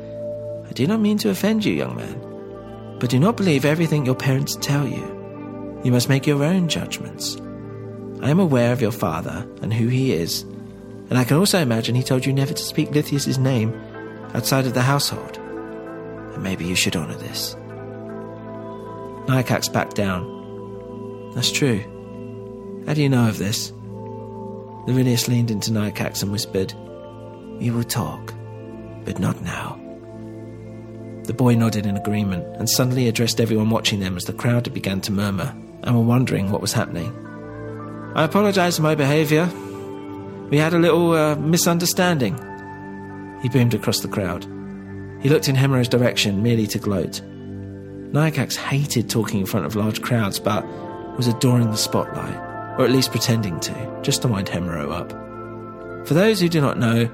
I 0.68 0.72
do 0.72 0.88
not 0.88 1.02
mean 1.02 1.20
to 1.20 1.30
offend 1.30 1.66
you, 1.66 1.74
young 1.74 1.96
man, 1.96 2.98
but 3.00 3.12
do 3.12 3.20
not 3.20 3.38
believe 3.38 3.64
everything 3.64 4.08
your 4.08 4.16
parents 4.16 4.58
tell 4.60 4.88
you. 4.88 5.82
You 5.84 5.92
must 5.92 6.10
make 6.10 6.26
your 6.26 6.44
own 6.44 6.68
judgments. 6.68 7.38
I 8.24 8.30
am 8.30 8.40
aware 8.40 8.72
of 8.72 8.82
your 8.82 8.94
father 8.94 9.46
and 9.62 9.74
who 9.74 9.90
he 9.90 10.14
is, 10.14 10.44
and 11.10 11.18
I 11.18 11.26
can 11.26 11.36
also 11.36 11.60
imagine 11.60 11.94
he 11.94 12.04
told 12.04 12.26
you 12.26 12.32
never 12.32 12.54
to 12.54 12.64
speak 12.64 12.92
Lithius's 12.92 13.38
name 13.38 13.74
outside 14.34 14.66
of 14.66 14.74
the 14.74 14.82
household. 14.82 15.38
And 15.38 16.42
maybe 16.42 16.64
you 16.64 16.74
should 16.74 16.96
honour 16.96 17.16
this. 17.16 17.54
Nayakax 19.28 19.72
backed 19.74 19.98
down. 19.98 20.24
That's 21.36 21.52
true. 21.52 21.80
How 22.88 22.94
do 22.94 23.04
you 23.04 23.10
know 23.10 23.28
of 23.28 23.40
this? 23.40 23.74
Laurelius 24.88 25.28
leaned 25.28 25.52
into 25.52 25.72
Nayakax 25.72 26.24
and 26.24 26.32
whispered, 26.32 26.74
We 27.60 27.72
will 27.72 27.84
talk, 27.84 28.34
but 29.04 29.20
not 29.20 29.42
now. 29.42 29.78
The 31.24 31.34
boy 31.34 31.56
nodded 31.56 31.86
in 31.86 31.98
agreement 31.98 32.46
and 32.56 32.70
suddenly 32.70 33.10
addressed 33.10 33.42
everyone 33.42 33.70
watching 33.70 34.00
them 34.00 34.16
as 34.16 34.24
the 34.24 34.32
crowd 34.32 34.74
began 34.74 35.02
to 35.02 35.12
murmur 35.12 35.54
and 35.84 35.94
were 35.94 36.04
wondering 36.04 36.52
what 36.52 36.62
was 36.62 36.72
happening. 36.72 37.14
I 38.16 38.24
apologize 38.24 38.76
for 38.76 38.84
my 38.84 38.94
behavior. 38.94 39.48
We 40.52 40.60
had 40.60 40.76
a 40.76 40.80
little 40.80 41.14
uh, 41.14 41.36
misunderstanding. 41.36 42.36
He 43.42 43.50
boomed 43.50 43.74
across 43.74 44.02
the 44.02 44.08
crowd. 44.08 44.44
He 45.20 45.30
looked 45.30 45.50
in 45.50 45.56
Hemero's 45.56 45.90
direction 45.90 46.44
merely 46.44 46.68
to 46.68 46.78
gloat. 46.78 47.22
Nayakax 48.12 48.56
hated 48.56 49.10
talking 49.10 49.40
in 49.40 49.46
front 49.48 49.66
of 49.66 49.76
large 49.76 50.04
crowds, 50.04 50.40
but 50.40 50.64
was 51.18 51.28
adoring 51.28 51.72
the 51.72 51.78
spotlight, 51.78 52.36
or 52.78 52.86
at 52.86 52.92
least 52.92 53.10
pretending 53.10 53.60
to, 53.62 54.00
just 54.04 54.22
to 54.22 54.28
wind 54.28 54.48
Hemiro 54.48 54.92
up. 54.92 55.10
For 56.08 56.14
those 56.14 56.40
who 56.40 56.50
do 56.50 56.62
not 56.62 56.78
know, 56.78 57.10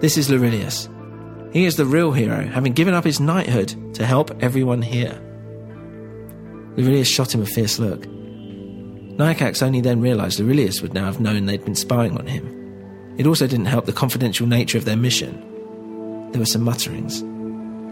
this 0.00 0.18
is 0.18 0.28
Laurelius. 0.28 0.90
He 1.54 1.64
is 1.64 1.76
the 1.76 1.86
real 1.86 2.12
hero, 2.12 2.46
having 2.46 2.74
given 2.74 2.92
up 2.92 3.04
his 3.04 3.18
knighthood 3.18 3.94
to 3.94 4.04
help 4.04 4.30
everyone 4.42 4.82
here. 4.82 5.18
Laurelius 6.76 7.08
shot 7.08 7.34
him 7.34 7.40
a 7.40 7.46
fierce 7.46 7.78
look. 7.78 8.06
Nayakax 9.16 9.62
only 9.62 9.80
then 9.80 10.00
realised 10.00 10.40
Laurelius 10.40 10.82
would 10.82 10.92
now 10.92 11.04
have 11.04 11.20
known 11.20 11.46
they'd 11.46 11.64
been 11.64 11.76
spying 11.76 12.18
on 12.18 12.26
him. 12.26 13.14
It 13.16 13.28
also 13.28 13.46
didn't 13.46 13.66
help 13.66 13.86
the 13.86 13.92
confidential 13.92 14.46
nature 14.46 14.76
of 14.76 14.86
their 14.86 14.96
mission. 14.96 16.30
There 16.32 16.40
were 16.40 16.46
some 16.46 16.62
mutterings. 16.62 17.22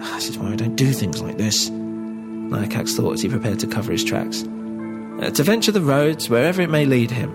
Ah, 0.02 0.14
this 0.16 0.28
is 0.30 0.38
why 0.38 0.50
I 0.52 0.56
don't 0.56 0.74
do 0.74 0.92
things 0.92 1.22
like 1.22 1.38
this, 1.38 1.70
Nayakax 1.70 2.96
thought 2.96 3.12
as 3.12 3.22
he 3.22 3.28
prepared 3.28 3.60
to 3.60 3.68
cover 3.68 3.92
his 3.92 4.02
tracks. 4.02 4.42
Uh, 4.42 5.30
to 5.30 5.44
venture 5.44 5.70
the 5.70 5.80
roads 5.80 6.28
wherever 6.28 6.60
it 6.60 6.70
may 6.70 6.86
lead 6.86 7.12
him, 7.12 7.30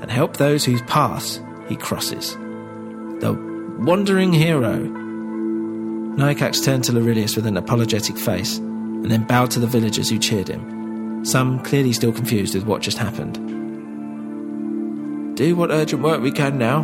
and 0.00 0.10
help 0.10 0.36
those 0.36 0.64
whose 0.64 0.82
paths 0.82 1.40
he 1.68 1.76
crosses. 1.76 2.32
The 3.20 3.38
wandering 3.78 4.32
hero. 4.32 4.78
Nayakax 6.16 6.64
turned 6.64 6.82
to 6.84 6.92
Laurelius 6.92 7.36
with 7.36 7.46
an 7.46 7.56
apologetic 7.56 8.18
face, 8.18 8.58
and 8.58 9.08
then 9.08 9.22
bowed 9.22 9.52
to 9.52 9.60
the 9.60 9.68
villagers 9.68 10.10
who 10.10 10.18
cheered 10.18 10.48
him, 10.48 10.77
some 11.28 11.62
clearly 11.62 11.92
still 11.92 12.12
confused 12.12 12.54
with 12.54 12.64
what 12.64 12.82
just 12.82 12.98
happened. 12.98 13.34
Do 15.36 15.54
what 15.54 15.70
urgent 15.70 16.02
work 16.02 16.20
we 16.20 16.32
can 16.32 16.58
now, 16.58 16.82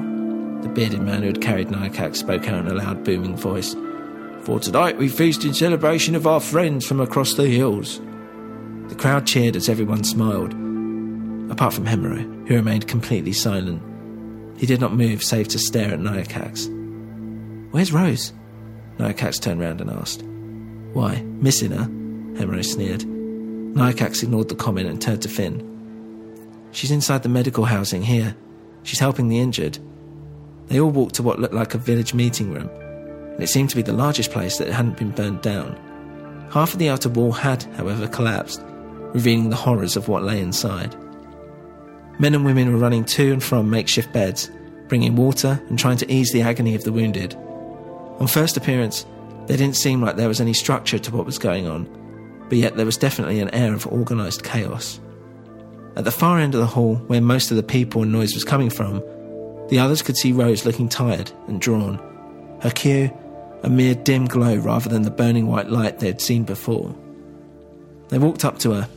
the 0.62 0.68
bearded 0.68 1.00
man 1.00 1.22
who 1.22 1.28
had 1.28 1.40
carried 1.40 1.68
Nayakax 1.68 2.16
spoke 2.16 2.46
out 2.48 2.64
in 2.64 2.70
a 2.70 2.74
loud, 2.74 3.04
booming 3.04 3.36
voice. 3.36 3.74
For 4.42 4.60
tonight 4.60 4.98
we 4.98 5.08
feast 5.08 5.44
in 5.44 5.54
celebration 5.54 6.14
of 6.14 6.26
our 6.26 6.40
friends 6.40 6.86
from 6.86 7.00
across 7.00 7.34
the 7.34 7.46
hills. 7.46 8.00
The 8.88 8.94
crowd 8.94 9.26
cheered 9.26 9.56
as 9.56 9.68
everyone 9.68 10.04
smiled, 10.04 10.52
apart 11.50 11.72
from 11.72 11.86
Hemero, 11.86 12.46
who 12.46 12.54
remained 12.54 12.86
completely 12.86 13.32
silent. 13.32 13.82
He 14.58 14.66
did 14.66 14.80
not 14.80 14.92
move 14.92 15.22
save 15.22 15.48
to 15.48 15.58
stare 15.58 15.94
at 15.94 16.00
Nayakax. 16.00 16.70
Where's 17.72 17.92
Rose? 17.92 18.32
Nayakax 18.98 19.40
turned 19.40 19.60
round 19.60 19.80
and 19.80 19.90
asked. 19.90 20.22
Why, 20.92 21.22
missing 21.22 21.72
her? 21.72 21.86
Hemero 22.38 22.62
sneered. 22.62 23.13
Nayakax 23.74 24.22
ignored 24.22 24.48
the 24.48 24.54
comment 24.54 24.88
and 24.88 25.02
turned 25.02 25.22
to 25.22 25.28
Finn. 25.28 25.70
She's 26.70 26.92
inside 26.92 27.24
the 27.24 27.28
medical 27.28 27.64
housing 27.64 28.02
here. 28.02 28.36
She's 28.84 29.00
helping 29.00 29.28
the 29.28 29.40
injured. 29.40 29.78
They 30.68 30.80
all 30.80 30.90
walked 30.90 31.16
to 31.16 31.24
what 31.24 31.40
looked 31.40 31.54
like 31.54 31.74
a 31.74 31.78
village 31.78 32.14
meeting 32.14 32.52
room, 32.52 32.68
and 32.68 33.42
it 33.42 33.48
seemed 33.48 33.70
to 33.70 33.76
be 33.76 33.82
the 33.82 33.92
largest 33.92 34.30
place 34.30 34.58
that 34.58 34.68
hadn't 34.68 34.96
been 34.96 35.10
burnt 35.10 35.42
down. 35.42 35.76
Half 36.52 36.74
of 36.74 36.78
the 36.78 36.88
outer 36.88 37.08
wall 37.08 37.32
had, 37.32 37.64
however, 37.76 38.06
collapsed, 38.06 38.62
revealing 39.12 39.50
the 39.50 39.56
horrors 39.56 39.96
of 39.96 40.06
what 40.06 40.22
lay 40.22 40.40
inside. 40.40 40.94
Men 42.20 42.34
and 42.34 42.44
women 42.44 42.72
were 42.72 42.78
running 42.78 43.04
to 43.06 43.32
and 43.32 43.42
from 43.42 43.70
makeshift 43.70 44.12
beds, 44.12 44.50
bringing 44.86 45.16
water 45.16 45.60
and 45.68 45.76
trying 45.76 45.96
to 45.96 46.12
ease 46.12 46.30
the 46.30 46.42
agony 46.42 46.76
of 46.76 46.84
the 46.84 46.92
wounded. 46.92 47.34
On 48.20 48.28
first 48.28 48.56
appearance, 48.56 49.04
there 49.46 49.56
didn't 49.56 49.76
seem 49.76 50.00
like 50.00 50.14
there 50.14 50.28
was 50.28 50.40
any 50.40 50.52
structure 50.52 51.00
to 51.00 51.10
what 51.10 51.26
was 51.26 51.38
going 51.38 51.66
on, 51.66 51.86
but 52.48 52.58
yet 52.58 52.76
there 52.76 52.86
was 52.86 52.96
definitely 52.96 53.40
an 53.40 53.54
air 53.54 53.74
of 53.74 53.86
organised 53.86 54.44
chaos. 54.44 55.00
At 55.96 56.04
the 56.04 56.10
far 56.10 56.38
end 56.38 56.54
of 56.54 56.60
the 56.60 56.66
hall, 56.66 56.96
where 57.06 57.20
most 57.20 57.50
of 57.50 57.56
the 57.56 57.62
people 57.62 58.02
and 58.02 58.12
noise 58.12 58.34
was 58.34 58.44
coming 58.44 58.70
from, 58.70 59.02
the 59.68 59.78
others 59.78 60.02
could 60.02 60.16
see 60.16 60.32
Rose 60.32 60.66
looking 60.66 60.88
tired 60.88 61.30
and 61.46 61.60
drawn, 61.60 61.98
her 62.60 62.70
queue 62.70 63.10
a 63.64 63.70
mere 63.70 63.94
dim 63.94 64.26
glow 64.26 64.56
rather 64.56 64.90
than 64.90 65.02
the 65.02 65.10
burning 65.10 65.46
white 65.46 65.70
light 65.70 65.98
they 65.98 66.06
had 66.06 66.20
seen 66.20 66.44
before. 66.44 66.94
They 68.08 68.18
walked 68.18 68.44
up 68.44 68.58
to 68.58 68.72
her, 68.72 68.88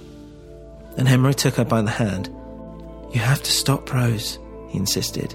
and 0.97 1.07
Hemero 1.07 1.33
took 1.33 1.55
her 1.55 1.63
by 1.63 1.81
the 1.81 1.89
hand. 1.89 2.27
You 3.13 3.21
have 3.21 3.41
to 3.43 3.51
stop, 3.51 3.93
Rose, 3.93 4.37
he 4.67 4.77
insisted. 4.77 5.33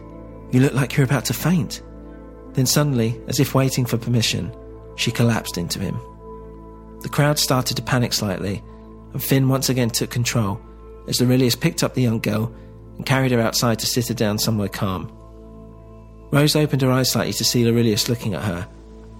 You 0.50 0.60
look 0.60 0.74
like 0.74 0.94
you're 0.94 1.06
about 1.06 1.24
to 1.26 1.34
faint. 1.34 1.82
Then 2.52 2.66
suddenly, 2.66 3.18
as 3.26 3.40
if 3.40 3.54
waiting 3.54 3.86
for 3.86 3.96
permission, 3.96 4.54
she 4.96 5.10
collapsed 5.10 5.56
into 5.56 5.78
him. 5.78 5.98
The 7.02 7.08
crowd 7.08 7.38
started 7.38 7.76
to 7.76 7.82
panic 7.82 8.12
slightly, 8.12 8.62
and 9.12 9.22
Finn 9.22 9.48
once 9.48 9.68
again 9.68 9.90
took 9.90 10.10
control 10.10 10.60
as 11.08 11.20
Laurelius 11.20 11.56
picked 11.56 11.82
up 11.82 11.94
the 11.94 12.02
young 12.02 12.20
girl 12.20 12.54
and 12.96 13.04
carried 13.04 13.32
her 13.32 13.40
outside 13.40 13.78
to 13.80 13.86
sit 13.86 14.08
her 14.08 14.14
down 14.14 14.38
somewhere 14.38 14.68
calm. 14.68 15.10
Rose 16.30 16.56
opened 16.56 16.82
her 16.82 16.90
eyes 16.90 17.10
slightly 17.10 17.32
to 17.34 17.44
see 17.44 17.64
Laurelius 17.64 18.08
looking 18.08 18.34
at 18.34 18.44
her, 18.44 18.68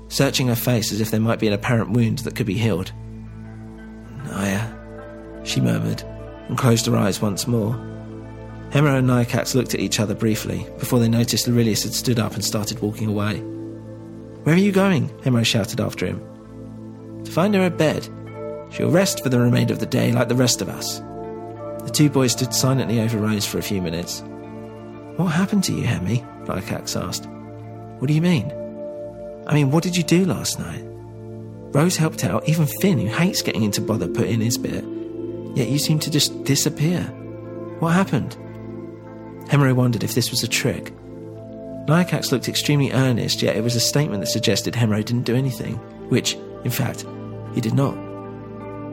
searching 0.09 0.47
her 0.47 0.55
face 0.55 0.93
as 0.93 1.01
if 1.01 1.11
there 1.11 1.21
might 1.21 1.41
be 1.41 1.49
an 1.49 1.53
apparent 1.53 1.91
wound 1.91 2.21
that 2.21 2.37
could 2.37 2.47
be 2.47 2.55
healed. 2.55 2.93
Naya, 4.25 4.73
she 5.43 5.61
murmured, 5.61 6.03
and 6.49 6.57
closed 6.57 6.87
her 6.87 6.97
eyes 6.97 7.21
once 7.21 7.47
more. 7.47 7.75
Hemero 8.71 8.99
and 8.99 9.09
Nayakax 9.09 9.55
looked 9.55 9.75
at 9.75 9.81
each 9.81 10.01
other 10.01 10.15
briefly 10.15 10.67
before 10.79 10.99
they 10.99 11.09
noticed 11.09 11.47
Laurelius 11.47 11.83
had 11.83 11.93
stood 11.93 12.19
up 12.19 12.35
and 12.35 12.45
started 12.45 12.81
walking 12.81 13.09
away. 13.09 13.41
Where 14.45 14.55
are 14.55 14.59
you 14.59 14.73
going? 14.73 15.09
Hemero 15.23 15.45
shouted 15.45 15.81
after 15.81 16.07
him. 16.07 16.23
Find 17.33 17.55
her 17.55 17.65
a 17.65 17.71
bed. 17.71 18.09
She'll 18.71 18.91
rest 18.91 19.23
for 19.23 19.31
the 19.31 19.41
remainder 19.41 19.73
of 19.73 19.81
the 19.81 19.87
day 19.87 20.13
like 20.13 20.29
the 20.29 20.35
rest 20.35 20.61
of 20.61 20.69
us. 20.69 20.99
The 21.85 21.91
two 21.91 22.11
boys 22.11 22.33
stood 22.33 22.53
silently 22.53 23.01
over 23.01 23.17
Rose 23.17 23.47
for 23.47 23.59
a 23.59 23.63
few 23.63 23.81
minutes. 23.81 24.23
What 25.17 25.29
happened 25.29 25.65
to 25.65 25.73
you, 25.73 25.85
Hemi? 25.85 26.19
Nayakax 26.45 27.01
asked. 27.01 27.27
What 27.99 28.09
do 28.09 28.15
you 28.15 28.21
mean? 28.21 28.53
I 29.47 29.55
mean, 29.55 29.71
what 29.71 29.83
did 29.83 29.97
you 29.97 30.03
do 30.03 30.27
last 30.27 30.59
night? 30.59 30.83
Rose 31.75 31.97
helped 31.97 32.23
out, 32.23 32.47
even 32.47 32.67
Finn, 32.67 32.99
who 32.99 33.07
hates 33.07 33.41
getting 33.41 33.63
into 33.63 33.81
bother, 33.81 34.09
put 34.09 34.29
in 34.29 34.43
his 34.43 34.59
bit. 34.59 34.85
Yet 35.57 35.69
you 35.69 35.79
seem 35.79 35.99
to 36.01 36.11
just 36.11 36.45
disappear. 36.45 37.03
What 37.79 37.95
happened? 37.95 38.37
Hemero 39.49 39.75
wondered 39.75 40.05
if 40.05 40.15
this 40.15 40.31
was 40.31 40.43
a 40.43 40.49
trick. 40.49 40.93
Nayakax 41.87 42.31
looked 42.31 42.49
extremely 42.49 42.93
earnest, 42.93 43.41
yet 43.41 43.57
it 43.57 43.65
was 43.65 43.75
a 43.75 43.81
statement 43.81 44.21
that 44.21 44.29
suggested 44.29 44.75
Hemero 44.75 45.03
didn't 45.03 45.25
do 45.25 45.35
anything, 45.35 45.77
which, 46.11 46.35
in 46.65 46.71
fact, 46.71 47.07
he 47.55 47.61
did 47.61 47.75
not. 47.75 47.97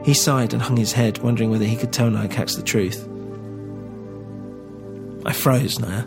He 0.04 0.14
sighed 0.14 0.52
and 0.52 0.62
hung 0.62 0.76
his 0.76 0.92
head, 0.92 1.18
wondering 1.18 1.50
whether 1.50 1.64
he 1.64 1.76
could 1.76 1.92
tell 1.92 2.10
Nayakax 2.10 2.56
the 2.56 2.62
truth. 2.62 3.06
I 5.26 5.32
froze, 5.32 5.78
Naya. 5.78 6.04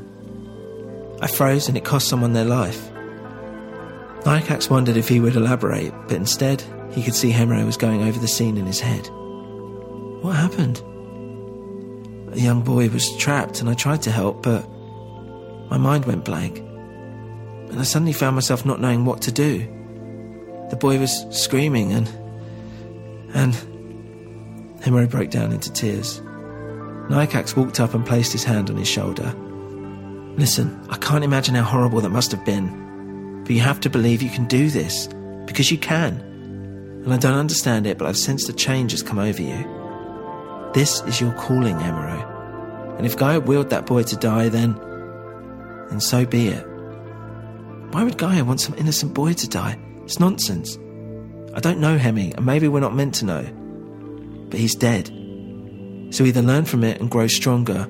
I 1.22 1.28
froze 1.28 1.68
and 1.68 1.78
it 1.78 1.86
cost 1.86 2.10
someone 2.10 2.34
their 2.34 2.46
life. 2.46 2.90
Nayakax 4.22 4.70
wondered 4.70 4.98
if 4.98 5.08
he 5.08 5.20
would 5.20 5.36
elaborate, 5.36 5.94
but 6.08 6.18
instead, 6.18 6.64
he 6.92 7.04
could 7.04 7.14
see 7.14 7.32
Hemero 7.32 7.66
was 7.66 7.78
going 7.78 8.02
over 8.04 8.20
the 8.20 8.28
scene 8.28 8.58
in 8.58 8.66
his 8.66 8.80
head. 8.80 9.08
What 10.22 10.36
happened? 10.36 10.82
A 12.32 12.40
young 12.40 12.62
boy 12.64 12.90
was 12.90 13.16
trapped, 13.18 13.60
and 13.60 13.70
I 13.70 13.76
tried 13.76 14.02
to 14.04 14.12
help, 14.12 14.42
but 14.42 14.68
my 15.70 15.78
mind 15.78 16.06
went 16.06 16.26
blank. 16.26 16.58
And 16.58 17.80
I 17.80 17.84
suddenly 17.84 18.14
found 18.14 18.36
myself 18.36 18.66
not 18.66 18.82
knowing 18.82 19.06
what 19.06 19.22
to 19.24 19.32
do. 19.32 19.60
The 20.70 20.78
boy 20.80 20.98
was 21.00 21.26
screaming, 21.30 21.92
and. 21.94 22.08
And. 23.34 23.54
Hemero 24.82 25.10
broke 25.10 25.30
down 25.30 25.54
into 25.54 25.72
tears. 25.72 26.20
Nayakax 27.10 27.56
walked 27.56 27.80
up 27.80 27.94
and 27.94 28.06
placed 28.06 28.34
his 28.34 28.44
hand 28.44 28.70
on 28.70 28.76
his 28.76 28.88
shoulder. 28.88 29.34
Listen, 30.38 30.86
I 30.90 30.98
can't 30.98 31.24
imagine 31.24 31.56
how 31.56 31.64
horrible 31.64 32.02
that 32.02 32.10
must 32.10 32.32
have 32.32 32.44
been. 32.44 33.44
But 33.44 33.52
you 33.52 33.62
have 33.62 33.80
to 33.82 33.90
believe 33.90 34.22
you 34.22 34.30
can 34.30 34.46
do 34.46 34.70
this, 34.70 35.08
because 35.46 35.72
you 35.72 35.78
can. 35.78 36.20
And 37.04 37.14
I 37.14 37.18
don't 37.18 37.38
understand 37.38 37.86
it, 37.88 37.98
but 37.98 38.08
I've 38.08 38.18
sensed 38.18 38.50
a 38.50 38.54
change 38.54 38.92
has 38.92 39.04
come 39.04 39.20
over 39.20 39.42
you. 39.42 40.72
This 40.74 41.02
is 41.02 41.22
your 41.22 41.34
calling, 41.34 41.76
Hemero. 41.76 42.98
And 42.98 43.06
if 43.06 43.18
Gaia 43.18 43.40
willed 43.40 43.70
that 43.70 43.86
boy 43.86 44.04
to 44.04 44.16
die, 44.16 44.50
then. 44.50 44.74
then 45.90 46.00
so 46.00 46.26
be 46.26 46.48
it. 46.48 46.66
Why 47.92 48.04
would 48.04 48.18
Gaia 48.18 48.44
want 48.44 48.62
some 48.62 48.76
innocent 48.76 49.14
boy 49.14 49.34
to 49.34 49.48
die? 49.48 49.78
It's 50.04 50.20
nonsense. 50.20 50.78
I 51.56 51.60
don't 51.60 51.80
know 51.80 51.98
Hemi, 51.98 52.34
and 52.34 52.46
maybe 52.46 52.68
we're 52.68 52.80
not 52.80 52.96
meant 52.96 53.16
to 53.16 53.26
know. 53.26 53.44
But 54.50 54.60
he's 54.60 54.76
dead. 54.76 55.08
So 56.10 56.24
either 56.24 56.42
learn 56.42 56.66
from 56.66 56.84
it 56.84 57.00
and 57.00 57.10
grow 57.10 57.28
stronger, 57.28 57.88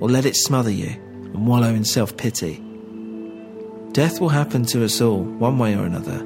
or 0.00 0.08
let 0.08 0.24
it 0.24 0.36
smother 0.36 0.70
you 0.70 0.90
and 0.90 1.46
wallow 1.46 1.68
in 1.74 1.84
self 1.84 2.16
pity. 2.16 2.62
Death 3.92 4.20
will 4.20 4.28
happen 4.28 4.64
to 4.66 4.84
us 4.84 5.00
all, 5.00 5.22
one 5.22 5.58
way 5.58 5.74
or 5.74 5.84
another. 5.84 6.22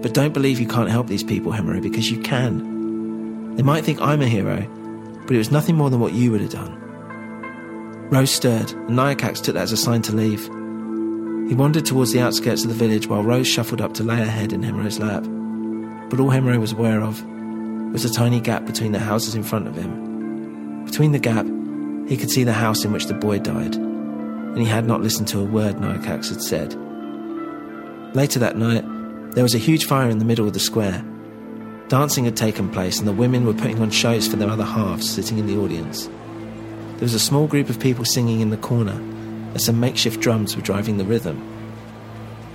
But 0.00 0.14
don't 0.14 0.32
believe 0.32 0.60
you 0.60 0.68
can't 0.68 0.90
help 0.90 1.08
these 1.08 1.24
people, 1.24 1.52
Hemero, 1.52 1.82
because 1.82 2.10
you 2.10 2.20
can. 2.20 3.56
They 3.56 3.62
might 3.62 3.84
think 3.84 4.00
I'm 4.00 4.22
a 4.22 4.28
hero, 4.28 4.60
but 5.26 5.34
it 5.34 5.38
was 5.38 5.50
nothing 5.50 5.76
more 5.76 5.90
than 5.90 6.00
what 6.00 6.12
you 6.12 6.30
would 6.30 6.40
have 6.40 6.50
done. 6.50 6.78
Rose 8.10 8.30
stirred, 8.30 8.70
and 8.70 8.90
Nayakax 8.90 9.42
took 9.42 9.54
that 9.54 9.62
as 9.62 9.72
a 9.72 9.76
sign 9.76 10.00
to 10.02 10.14
leave. 10.14 10.44
He 11.48 11.54
wandered 11.54 11.86
towards 11.86 12.12
the 12.12 12.20
outskirts 12.20 12.62
of 12.62 12.68
the 12.68 12.74
village 12.74 13.08
while 13.08 13.22
Rose 13.22 13.48
shuffled 13.48 13.80
up 13.80 13.94
to 13.94 14.04
lay 14.04 14.16
her 14.16 14.24
head 14.24 14.52
in 14.52 14.62
Hemero's 14.62 14.98
lap. 14.98 15.24
But 16.08 16.20
all 16.20 16.30
Hemero 16.30 16.58
was 16.58 16.72
aware 16.72 17.00
of 17.00 17.24
was 17.92 18.04
a 18.04 18.12
tiny 18.12 18.40
gap 18.40 18.66
between 18.66 18.92
the 18.92 18.98
houses 18.98 19.34
in 19.34 19.42
front 19.42 19.66
of 19.66 19.74
him. 19.74 20.84
Between 20.84 21.12
the 21.12 21.18
gap, 21.18 21.46
he 22.08 22.16
could 22.16 22.30
see 22.30 22.44
the 22.44 22.52
house 22.52 22.84
in 22.84 22.92
which 22.92 23.06
the 23.06 23.14
boy 23.14 23.38
died, 23.38 23.74
and 23.74 24.58
he 24.58 24.66
had 24.66 24.86
not 24.86 25.00
listened 25.00 25.28
to 25.28 25.40
a 25.40 25.44
word 25.44 25.76
Nayakax 25.76 26.28
had 26.28 26.42
said. 26.42 26.74
Later 28.14 28.38
that 28.38 28.56
night, 28.56 28.84
there 29.34 29.42
was 29.42 29.54
a 29.54 29.58
huge 29.58 29.86
fire 29.86 30.08
in 30.08 30.18
the 30.18 30.24
middle 30.24 30.46
of 30.46 30.52
the 30.52 30.60
square. 30.60 31.04
Dancing 31.88 32.24
had 32.24 32.36
taken 32.36 32.70
place, 32.70 32.98
and 32.98 33.08
the 33.08 33.12
women 33.12 33.44
were 33.44 33.54
putting 33.54 33.80
on 33.80 33.90
shows 33.90 34.28
for 34.28 34.36
their 34.36 34.50
other 34.50 34.64
halves 34.64 35.08
sitting 35.08 35.38
in 35.38 35.46
the 35.46 35.58
audience. 35.58 36.06
There 36.06 37.02
was 37.02 37.14
a 37.14 37.20
small 37.20 37.46
group 37.46 37.68
of 37.68 37.80
people 37.80 38.04
singing 38.04 38.40
in 38.40 38.50
the 38.50 38.56
corner, 38.56 39.00
as 39.54 39.64
some 39.64 39.80
makeshift 39.80 40.20
drums 40.20 40.54
were 40.54 40.62
driving 40.62 40.98
the 40.98 41.04
rhythm. 41.04 41.42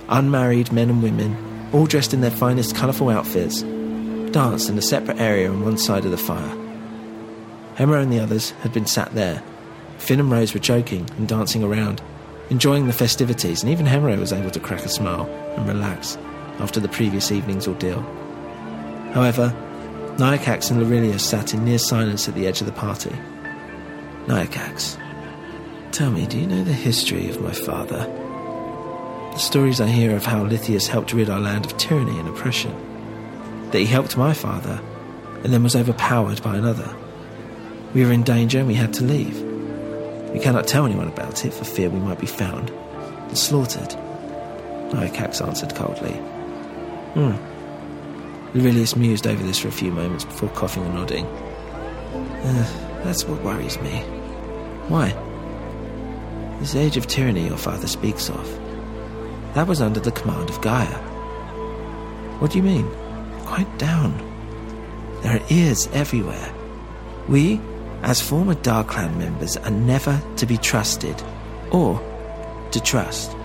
Unmarried 0.08 0.72
men 0.72 0.90
and 0.90 1.02
women, 1.02 1.36
all 1.72 1.86
dressed 1.86 2.12
in 2.12 2.20
their 2.20 2.30
finest 2.30 2.76
colourful 2.76 3.08
outfits, 3.08 3.62
danced 4.32 4.68
in 4.68 4.78
a 4.78 4.82
separate 4.82 5.18
area 5.18 5.50
on 5.50 5.64
one 5.64 5.78
side 5.78 6.04
of 6.04 6.10
the 6.10 6.18
fire. 6.18 6.56
Hemero 7.76 8.02
and 8.02 8.12
the 8.12 8.20
others 8.20 8.50
had 8.62 8.72
been 8.72 8.86
sat 8.86 9.14
there. 9.14 9.42
Finn 9.98 10.20
and 10.20 10.30
Rose 10.30 10.52
were 10.52 10.60
joking 10.60 11.08
and 11.16 11.28
dancing 11.28 11.62
around, 11.62 12.02
enjoying 12.50 12.86
the 12.86 12.92
festivities, 12.92 13.62
and 13.62 13.72
even 13.72 13.86
Hemero 13.86 14.18
was 14.18 14.32
able 14.32 14.50
to 14.50 14.60
crack 14.60 14.84
a 14.84 14.88
smile 14.88 15.26
and 15.56 15.66
relax 15.66 16.18
after 16.58 16.80
the 16.80 16.88
previous 16.88 17.32
evening's 17.32 17.66
ordeal. 17.66 18.02
However, 19.12 19.54
Nayakax 20.16 20.70
and 20.70 20.80
Laurelius 20.80 21.24
sat 21.24 21.54
in 21.54 21.64
near 21.64 21.78
silence 21.78 22.28
at 22.28 22.34
the 22.34 22.46
edge 22.46 22.60
of 22.60 22.66
the 22.66 22.72
party. 22.72 23.12
Nayakax, 24.26 24.98
tell 25.92 26.10
me, 26.10 26.26
do 26.26 26.38
you 26.38 26.46
know 26.46 26.62
the 26.62 26.72
history 26.72 27.30
of 27.30 27.40
my 27.40 27.52
father? 27.52 28.21
The 29.32 29.38
stories 29.38 29.80
I 29.80 29.86
hear 29.86 30.14
of 30.14 30.26
how 30.26 30.44
Lithius 30.44 30.86
helped 30.86 31.14
rid 31.14 31.30
our 31.30 31.40
land 31.40 31.64
of 31.64 31.76
tyranny 31.78 32.18
and 32.18 32.28
oppression. 32.28 32.74
That 33.70 33.78
he 33.78 33.86
helped 33.86 34.16
my 34.16 34.34
father, 34.34 34.78
and 35.42 35.52
then 35.52 35.62
was 35.62 35.74
overpowered 35.74 36.42
by 36.42 36.56
another. 36.56 36.94
We 37.94 38.04
were 38.04 38.12
in 38.12 38.24
danger 38.24 38.58
and 38.58 38.68
we 38.68 38.74
had 38.74 38.92
to 38.94 39.04
leave. 39.04 39.40
We 40.32 40.38
cannot 40.38 40.66
tell 40.66 40.84
anyone 40.84 41.08
about 41.08 41.44
it 41.46 41.54
for 41.54 41.64
fear 41.64 41.88
we 41.88 41.98
might 41.98 42.18
be 42.18 42.26
found 42.26 42.70
and 42.70 43.38
slaughtered. 43.38 43.88
Nayakax 44.90 45.46
answered 45.46 45.74
coldly. 45.74 46.12
Hmm. 47.14 47.36
Mused 48.54 49.26
over 49.26 49.42
this 49.42 49.58
for 49.58 49.68
a 49.68 49.72
few 49.72 49.92
moments 49.92 50.26
before 50.26 50.50
coughing 50.50 50.84
and 50.84 50.94
nodding. 50.94 51.24
Uh, 51.24 53.00
that's 53.02 53.24
what 53.24 53.42
worries 53.42 53.80
me. 53.80 54.00
Why? 54.88 55.08
This 56.60 56.74
age 56.74 56.98
of 56.98 57.06
tyranny 57.06 57.46
your 57.46 57.56
father 57.56 57.86
speaks 57.86 58.28
of. 58.28 58.61
That 59.54 59.66
was 59.66 59.80
under 59.82 60.00
the 60.00 60.12
command 60.12 60.48
of 60.48 60.60
Gaia. 60.60 60.98
What 62.38 62.50
do 62.50 62.56
you 62.58 62.62
mean? 62.62 62.90
Quiet 63.44 63.78
down. 63.78 64.16
There 65.22 65.36
are 65.36 65.46
ears 65.50 65.88
everywhere. 65.92 66.52
We, 67.28 67.60
as 68.02 68.20
former 68.20 68.54
Dark 68.54 68.88
Clan 68.88 69.16
members, 69.18 69.56
are 69.58 69.70
never 69.70 70.20
to 70.36 70.46
be 70.46 70.56
trusted 70.56 71.22
or 71.70 72.00
to 72.70 72.80
trust. 72.80 73.36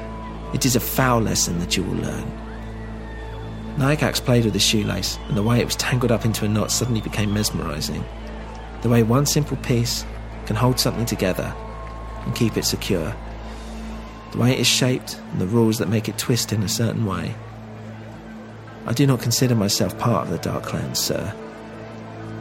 It 0.54 0.66
is 0.66 0.76
a 0.76 0.80
foul 0.80 1.20
lesson 1.20 1.60
that 1.60 1.76
you 1.76 1.84
will 1.84 1.98
learn. 1.98 2.32
Nayakax 3.76 4.22
played 4.24 4.46
with 4.46 4.54
his 4.54 4.64
shoelace, 4.64 5.20
and 5.28 5.38
the 5.38 5.44
way 5.44 5.60
it 5.60 5.66
was 5.66 5.76
tangled 5.76 6.12
up 6.12 6.26
into 6.26 6.46
a 6.46 6.48
knot 6.48 6.72
suddenly 6.72 7.02
became 7.02 7.34
mesmerizing. 7.34 8.04
The 8.82 8.90
way 8.90 9.04
one 9.04 9.26
simple 9.26 9.58
piece 9.58 10.06
can 10.46 10.56
hold 10.56 10.80
something 10.80 11.06
together 11.06 11.54
and 12.26 12.34
keep 12.34 12.58
it 12.58 12.66
secure. 12.66 13.14
The 14.32 14.38
way 14.38 14.52
it 14.52 14.60
is 14.60 14.68
shaped 14.68 15.20
and 15.32 15.42
the 15.42 15.48
rules 15.48 15.78
that 15.78 15.90
make 15.90 16.10
it 16.10 16.18
twist 16.18 16.52
in 16.52 16.64
a 16.64 16.70
certain 16.70 17.06
way. 17.06 17.36
I 18.86 18.94
do 18.94 19.06
not 19.06 19.22
consider 19.22 19.56
myself 19.56 19.98
part 19.98 20.28
of 20.28 20.32
the 20.32 20.38
Dark 20.38 20.64
Clans, 20.64 21.00
sir. 21.00 21.34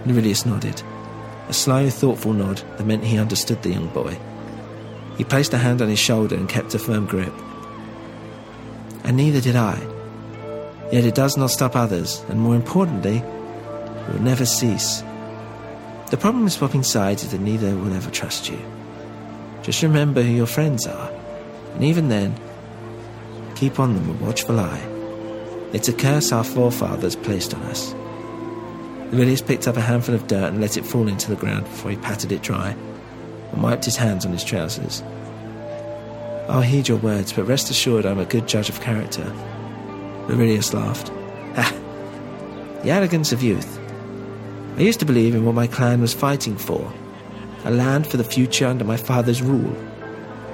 Laurelius 0.05 0.47
nodded. 0.47 0.83
A 1.49 1.53
slow, 1.53 1.91
thoughtful 1.91 2.33
nod 2.33 2.59
that 2.77 2.87
meant 2.87 3.05
he 3.05 3.19
understood 3.19 3.63
the 3.63 3.71
young 3.71 3.89
boy. 3.89 4.19
He 5.17 5.25
placed 5.25 5.55
a 5.55 5.59
hand 5.59 5.81
on 5.83 5.89
his 5.89 5.99
shoulder 5.99 6.37
and 6.37 6.49
kept 6.49 6.75
a 6.75 6.79
firm 6.79 7.07
grip. 7.07 7.33
And 9.05 9.17
neither 9.17 9.41
did 9.41 9.57
I. 9.57 9.79
Yet 10.93 11.05
it 11.05 11.15
does 11.15 11.37
not 11.37 11.51
stop 11.51 11.75
others, 11.75 12.23
and 12.29 12.41
more 12.41 12.55
importantly, 12.55 13.17
it 13.17 14.13
will 14.13 14.23
never 14.23 14.47
cease. 14.47 15.03
The 16.11 16.17
problem 16.17 16.45
with 16.45 16.53
swapping 16.53 16.85
sides 16.85 17.25
is 17.25 17.33
that 17.33 17.41
neither 17.41 17.75
will 17.75 17.93
ever 17.93 18.11
trust 18.11 18.49
you. 18.49 18.59
Just 19.63 19.83
remember 19.83 20.23
who 20.23 20.33
your 20.33 20.47
friends 20.47 20.87
are, 20.87 21.11
and 21.77 21.85
even 21.85 22.09
then, 22.09 22.35
keep 23.55 23.79
on 23.79 23.95
them 23.95 24.09
a 24.09 24.25
watchful 24.25 24.59
eye. 24.59 24.81
It's 25.75 25.89
a 25.89 25.93
curse 25.93 26.33
our 26.33 26.43
forefathers 26.43 27.17
placed 27.17 27.53
on 27.53 27.63
us. 27.65 27.93
Laurelius 29.13 29.43
picked 29.43 29.69
up 29.69 29.77
a 29.77 29.83
handful 29.83 30.15
of 30.15 30.27
dirt 30.27 30.53
and 30.53 30.61
let 30.61 30.79
it 30.79 30.87
fall 30.87 31.07
into 31.07 31.29
the 31.29 31.37
ground 31.37 31.65
before 31.65 31.91
he 31.91 31.99
patted 31.99 32.33
it 32.33 32.43
dry 32.43 32.71
and 33.53 33.63
wiped 33.63 33.85
his 33.85 33.97
hands 33.97 34.25
on 34.25 34.33
his 34.33 34.43
trousers. 34.43 35.03
I'll 36.49 36.63
heed 36.63 36.89
your 36.89 36.97
words, 36.97 37.35
but 37.35 37.45
rest 37.45 37.71
assured 37.71 38.07
I'm 38.07 38.19
a 38.19 38.25
good 38.25 38.49
judge 38.49 38.71
of 38.71 38.81
character. 38.81 39.31
Laurelius 40.29 40.73
laughed. 40.73 41.11
Ha! 41.57 42.81
The 42.83 42.91
arrogance 42.91 43.33
of 43.33 43.43
youth. 43.43 43.79
I 44.79 44.81
used 44.81 45.01
to 45.01 45.07
believe 45.07 45.35
in 45.35 45.45
what 45.45 45.55
my 45.55 45.67
clan 45.67 46.01
was 46.01 46.15
fighting 46.15 46.57
for 46.57 46.91
a 47.65 47.71
land 47.71 48.07
for 48.07 48.17
the 48.17 48.25
future 48.25 48.67
under 48.67 48.85
my 48.85 48.97
father's 48.97 49.43
rule. 49.43 49.77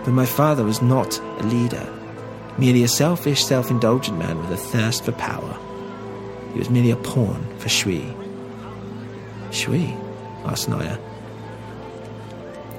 But 0.04 0.14
my 0.14 0.26
father 0.26 0.64
was 0.64 0.82
not 0.82 1.18
a 1.20 1.44
leader, 1.44 1.88
merely 2.58 2.82
a 2.82 2.88
selfish, 2.88 3.44
self 3.44 3.70
indulgent 3.70 4.18
man 4.18 4.38
with 4.38 4.50
a 4.50 4.56
thirst 4.56 5.04
for 5.04 5.12
power. 5.12 5.58
He 6.52 6.58
was 6.58 6.70
merely 6.70 6.90
a 6.90 6.96
pawn 6.96 7.46
for 7.58 7.68
Shui. 7.68 8.14
Shui? 9.50 9.96
asked 10.44 10.68
Naya. 10.68 10.98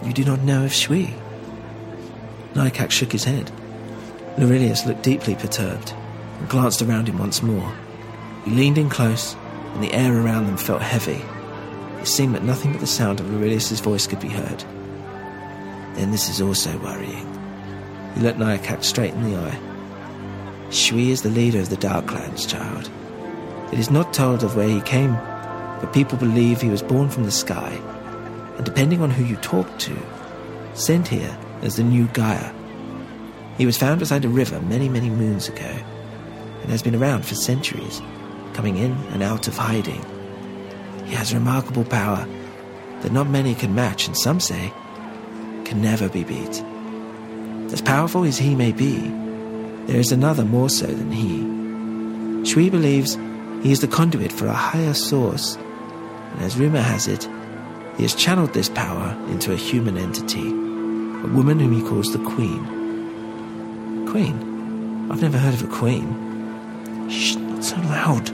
You 0.04 0.14
do 0.14 0.26
not 0.26 0.42
know 0.42 0.66
of 0.66 0.74
Shui? 0.74 1.14
Nayakax 2.54 2.92
shook 2.92 3.12
his 3.12 3.24
head. 3.24 3.52
Laurelius 4.38 4.86
looked 4.86 5.04
deeply 5.04 5.36
perturbed 5.36 5.94
and 6.40 6.50
glanced 6.50 6.82
around 6.82 7.08
him 7.08 7.18
once 7.18 7.42
more. 7.42 7.74
He 8.44 8.52
leaned 8.52 8.78
in 8.78 8.90
close, 8.90 9.36
and 9.74 9.84
the 9.84 9.94
air 9.94 10.14
around 10.14 10.48
them 10.48 10.58
felt 10.58 10.82
heavy. 10.82 11.24
It 12.02 12.08
seemed 12.08 12.36
that 12.36 12.44
nothing 12.44 12.74
but 12.74 12.82
the 12.82 12.88
sound 12.88 13.20
of 13.20 13.32
Laurelius's 13.32 13.80
voice 13.80 14.08
could 14.08 14.20
be 14.20 14.30
heard. 14.30 14.64
Then 15.96 16.12
this 16.12 16.30
is 16.30 16.42
also 16.42 16.78
worrying. 16.80 17.28
He 18.16 18.22
looked 18.22 18.40
Nayakax 18.40 18.86
straight 18.86 19.14
in 19.14 19.24
the 19.24 19.38
eye. 19.38 20.70
Shui 20.72 21.12
is 21.12 21.22
the 21.22 21.30
leader 21.30 21.60
of 21.60 21.70
the 21.70 21.78
Dark 21.78 22.08
Clans, 22.08 22.46
child. 22.46 22.90
It 23.72 23.80
is 23.80 23.92
not 23.92 24.14
told 24.14 24.44
of 24.44 24.56
where 24.56 24.68
he 24.68 24.82
came, 24.82 25.14
but 25.80 25.94
people 25.94 26.18
believe 26.18 26.62
he 26.62 26.70
was 26.70 26.82
born 26.82 27.10
from 27.10 27.24
the 27.24 27.32
sky, 27.32 27.80
and 28.58 28.66
depending 28.66 29.02
on 29.02 29.10
who 29.10 29.24
you 29.24 29.36
talk 29.38 29.78
to, 29.80 29.98
sent 30.74 31.08
here 31.08 31.38
as 31.62 31.76
the 31.76 31.84
new 31.84 32.08
Gaia. 32.08 32.54
He 33.58 33.66
was 33.66 33.78
found 33.78 34.00
beside 34.00 34.26
a 34.26 34.30
river 34.30 34.60
many, 34.62 34.90
many 34.90 35.10
moons 35.10 35.48
ago, 35.48 35.76
and 36.62 36.72
has 36.72 36.82
been 36.82 36.96
around 36.96 37.26
for 37.26 37.36
centuries, 37.36 38.02
coming 38.54 38.78
in 38.78 38.94
and 39.12 39.22
out 39.22 39.48
of 39.48 39.58
hiding. 39.58 40.04
He 41.06 41.14
has 41.14 41.34
remarkable 41.34 41.84
power, 41.84 42.28
that 43.02 43.12
not 43.12 43.28
many 43.28 43.54
can 43.54 43.76
match, 43.76 44.08
and 44.08 44.18
some 44.18 44.40
say 44.40 44.74
can 45.74 45.82
never 45.82 46.08
be 46.08 46.24
beat. 46.24 46.64
As 47.74 47.82
powerful 47.82 48.24
as 48.26 48.38
he 48.38 48.54
may 48.54 48.72
be, 48.72 49.00
there 49.88 50.00
is 50.00 50.12
another 50.12 50.46
more 50.46 50.70
so 50.70 50.86
than 50.86 51.12
he. 51.12 52.46
Shui 52.46 52.70
believes 52.70 53.16
he 53.64 53.72
is 53.72 53.80
the 53.80 53.88
conduit 53.88 54.32
for 54.32 54.46
a 54.46 54.54
higher 54.54 54.94
source, 54.94 55.56
and 55.56 56.42
as 56.42 56.58
rumor 56.58 56.82
has 56.82 57.08
it, 57.08 57.28
he 57.98 58.04
has 58.04 58.14
channeled 58.14 58.54
this 58.54 58.70
power 58.70 59.18
into 59.30 59.52
a 59.52 59.56
human 59.58 59.98
entity, 59.98 60.48
a 60.48 61.34
woman 61.34 61.60
whom 61.60 61.74
he 61.74 61.82
calls 61.82 62.14
the 62.14 62.24
Queen. 62.24 64.08
Queen? 64.08 65.08
I've 65.12 65.24
never 65.24 65.40
heard 65.40 65.56
of 65.56 65.64
a 65.64 65.76
queen. 65.76 67.10
Shh, 67.10 67.36
not 67.36 67.64
so 67.64 67.78
loud. 67.78 68.30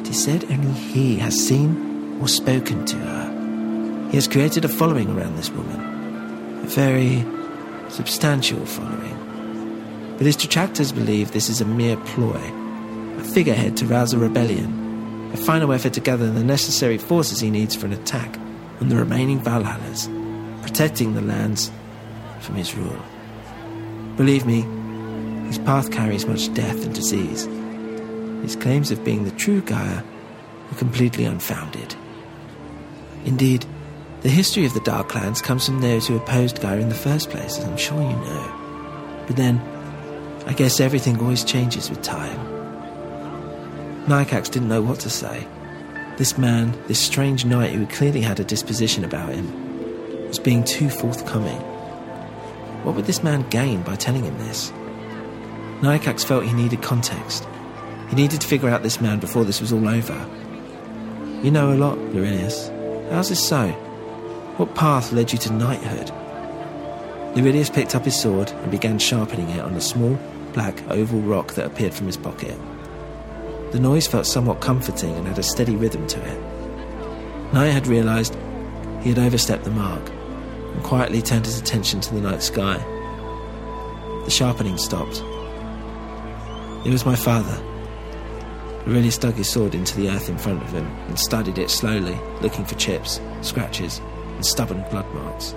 It 0.00 0.10
is 0.10 0.22
said 0.22 0.44
only 0.50 0.72
he 0.72 1.16
has 1.16 1.34
seen 1.34 2.18
or 2.20 2.28
spoken 2.28 2.84
to 2.84 2.96
her. 2.96 4.08
He 4.10 4.16
has 4.16 4.28
created 4.28 4.64
a 4.66 4.68
following 4.68 5.10
around 5.10 5.36
this 5.36 5.50
woman, 5.50 5.99
very 6.62 7.24
substantial 7.88 8.64
following. 8.66 10.14
But 10.16 10.26
his 10.26 10.36
detractors 10.36 10.92
believe 10.92 11.32
this 11.32 11.48
is 11.48 11.60
a 11.60 11.64
mere 11.64 11.96
ploy, 11.96 12.40
a 13.18 13.24
figurehead 13.24 13.76
to 13.78 13.86
rouse 13.86 14.12
a 14.12 14.18
rebellion, 14.18 15.30
a 15.32 15.36
final 15.36 15.72
effort 15.72 15.94
to 15.94 16.00
gather 16.00 16.30
the 16.30 16.44
necessary 16.44 16.98
forces 16.98 17.40
he 17.40 17.50
needs 17.50 17.74
for 17.74 17.86
an 17.86 17.92
attack 17.92 18.38
on 18.80 18.88
the 18.88 18.96
remaining 18.96 19.40
Valhallas, 19.40 20.08
protecting 20.62 21.14
the 21.14 21.20
lands 21.22 21.70
from 22.40 22.56
his 22.56 22.74
rule. 22.74 23.02
Believe 24.16 24.46
me, 24.46 24.62
his 25.46 25.58
path 25.58 25.90
carries 25.90 26.26
much 26.26 26.52
death 26.54 26.84
and 26.84 26.94
disease. 26.94 27.46
His 28.42 28.56
claims 28.56 28.90
of 28.90 29.04
being 29.04 29.24
the 29.24 29.30
true 29.32 29.60
Gaia 29.62 30.02
are 30.70 30.78
completely 30.78 31.24
unfounded. 31.24 31.94
Indeed, 33.24 33.66
the 34.22 34.28
history 34.28 34.66
of 34.66 34.74
the 34.74 34.80
Dark 34.80 35.08
Clans 35.08 35.40
comes 35.40 35.64
from 35.64 35.80
those 35.80 36.06
who 36.06 36.16
opposed 36.16 36.60
Gaia 36.60 36.78
in 36.78 36.90
the 36.90 36.94
first 36.94 37.30
place, 37.30 37.58
as 37.58 37.64
I'm 37.64 37.76
sure 37.78 38.02
you 38.02 38.16
know. 38.16 39.24
But 39.26 39.36
then, 39.36 39.58
I 40.46 40.52
guess 40.52 40.78
everything 40.78 41.18
always 41.20 41.42
changes 41.42 41.88
with 41.88 42.02
time. 42.02 42.38
Nayakax 44.06 44.50
didn't 44.50 44.68
know 44.68 44.82
what 44.82 45.00
to 45.00 45.10
say. 45.10 45.46
This 46.18 46.36
man, 46.36 46.78
this 46.86 47.00
strange 47.00 47.46
knight 47.46 47.72
who 47.72 47.86
clearly 47.86 48.20
had 48.20 48.38
a 48.40 48.44
disposition 48.44 49.04
about 49.04 49.32
him, 49.32 50.28
was 50.28 50.38
being 50.38 50.64
too 50.64 50.90
forthcoming. 50.90 51.60
What 52.82 52.96
would 52.96 53.06
this 53.06 53.22
man 53.22 53.48
gain 53.48 53.82
by 53.82 53.96
telling 53.96 54.24
him 54.24 54.36
this? 54.36 54.70
Nayakax 55.80 56.26
felt 56.26 56.44
he 56.44 56.52
needed 56.52 56.82
context. 56.82 57.48
He 58.10 58.16
needed 58.16 58.42
to 58.42 58.46
figure 58.46 58.68
out 58.68 58.82
this 58.82 59.00
man 59.00 59.18
before 59.18 59.44
this 59.44 59.62
was 59.62 59.72
all 59.72 59.88
over. 59.88 60.28
You 61.42 61.50
know 61.50 61.72
a 61.72 61.76
lot, 61.76 61.96
Laurelius. 62.12 62.68
How's 63.10 63.30
this 63.30 63.46
so? 63.46 63.74
What 64.60 64.74
path 64.74 65.10
led 65.10 65.32
you 65.32 65.38
to 65.38 65.54
knighthood? 65.54 66.10
Laurelius 67.34 67.70
picked 67.70 67.94
up 67.94 68.04
his 68.04 68.20
sword 68.20 68.50
and 68.50 68.70
began 68.70 68.98
sharpening 68.98 69.48
it 69.48 69.60
on 69.60 69.72
a 69.72 69.80
small, 69.80 70.18
black, 70.52 70.86
oval 70.90 71.22
rock 71.22 71.54
that 71.54 71.64
appeared 71.64 71.94
from 71.94 72.04
his 72.04 72.18
pocket. 72.18 72.58
The 73.72 73.80
noise 73.80 74.06
felt 74.06 74.26
somewhat 74.26 74.60
comforting 74.60 75.16
and 75.16 75.26
had 75.26 75.38
a 75.38 75.42
steady 75.42 75.76
rhythm 75.76 76.06
to 76.08 76.20
it. 76.20 77.54
Knight 77.54 77.70
had 77.70 77.86
realized 77.86 78.36
he 79.00 79.08
had 79.08 79.18
overstepped 79.18 79.64
the 79.64 79.70
mark 79.70 80.10
and 80.10 80.82
quietly 80.82 81.22
turned 81.22 81.46
his 81.46 81.58
attention 81.58 82.02
to 82.02 82.12
the 82.12 82.20
night 82.20 82.42
sky. 82.42 82.76
The 84.26 84.30
sharpening 84.30 84.76
stopped. 84.76 85.24
It 86.86 86.92
was 86.92 87.06
my 87.06 87.16
father. 87.16 87.58
Aurelius 88.86 89.16
dug 89.16 89.36
his 89.36 89.48
sword 89.48 89.74
into 89.74 89.96
the 89.96 90.10
earth 90.10 90.28
in 90.28 90.36
front 90.36 90.62
of 90.62 90.68
him 90.68 90.84
and 91.08 91.18
studied 91.18 91.56
it 91.56 91.70
slowly, 91.70 92.20
looking 92.42 92.66
for 92.66 92.74
chips, 92.74 93.22
scratches, 93.40 94.02
and 94.40 94.46
stubborn 94.46 94.82
blood 94.88 95.04
marks. 95.12 95.52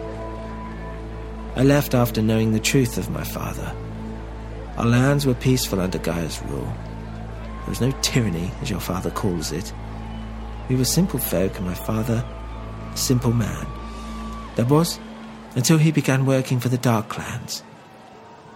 I 1.56 1.64
left 1.64 1.94
after 1.94 2.22
knowing 2.22 2.52
the 2.52 2.60
truth 2.60 2.98
of 2.98 3.10
my 3.10 3.24
father. 3.24 3.74
Our 4.76 4.86
lands 4.86 5.26
were 5.26 5.36
peaceful 5.36 5.80
under 5.80 6.00
Gaia's 6.00 6.42
rule. 6.48 6.66
There 6.66 7.70
was 7.70 7.80
no 7.80 7.92
tyranny, 8.02 8.52
as 8.62 8.70
your 8.70 8.82
father 8.82 9.10
calls 9.10 9.54
it. 9.54 9.72
We 10.68 10.76
were 10.76 10.84
simple 10.84 11.18
folk, 11.18 11.56
and 11.56 11.66
my 11.66 11.74
father, 11.74 12.26
a 12.94 12.98
simple 12.98 13.32
man. 13.32 13.66
That 14.58 14.70
was 14.70 15.00
until 15.56 15.78
he 15.78 15.94
began 15.94 16.26
working 16.26 16.60
for 16.60 16.68
the 16.68 16.78
Dark 16.78 17.08
Clans. 17.08 17.64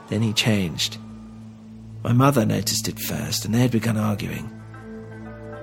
Then 0.09 0.21
he 0.21 0.33
changed. 0.33 0.97
My 2.03 2.11
mother 2.11 2.45
noticed 2.45 2.89
it 2.89 2.99
first, 2.99 3.45
and 3.45 3.55
they 3.55 3.59
had 3.59 3.71
begun 3.71 3.95
arguing. 3.95 4.51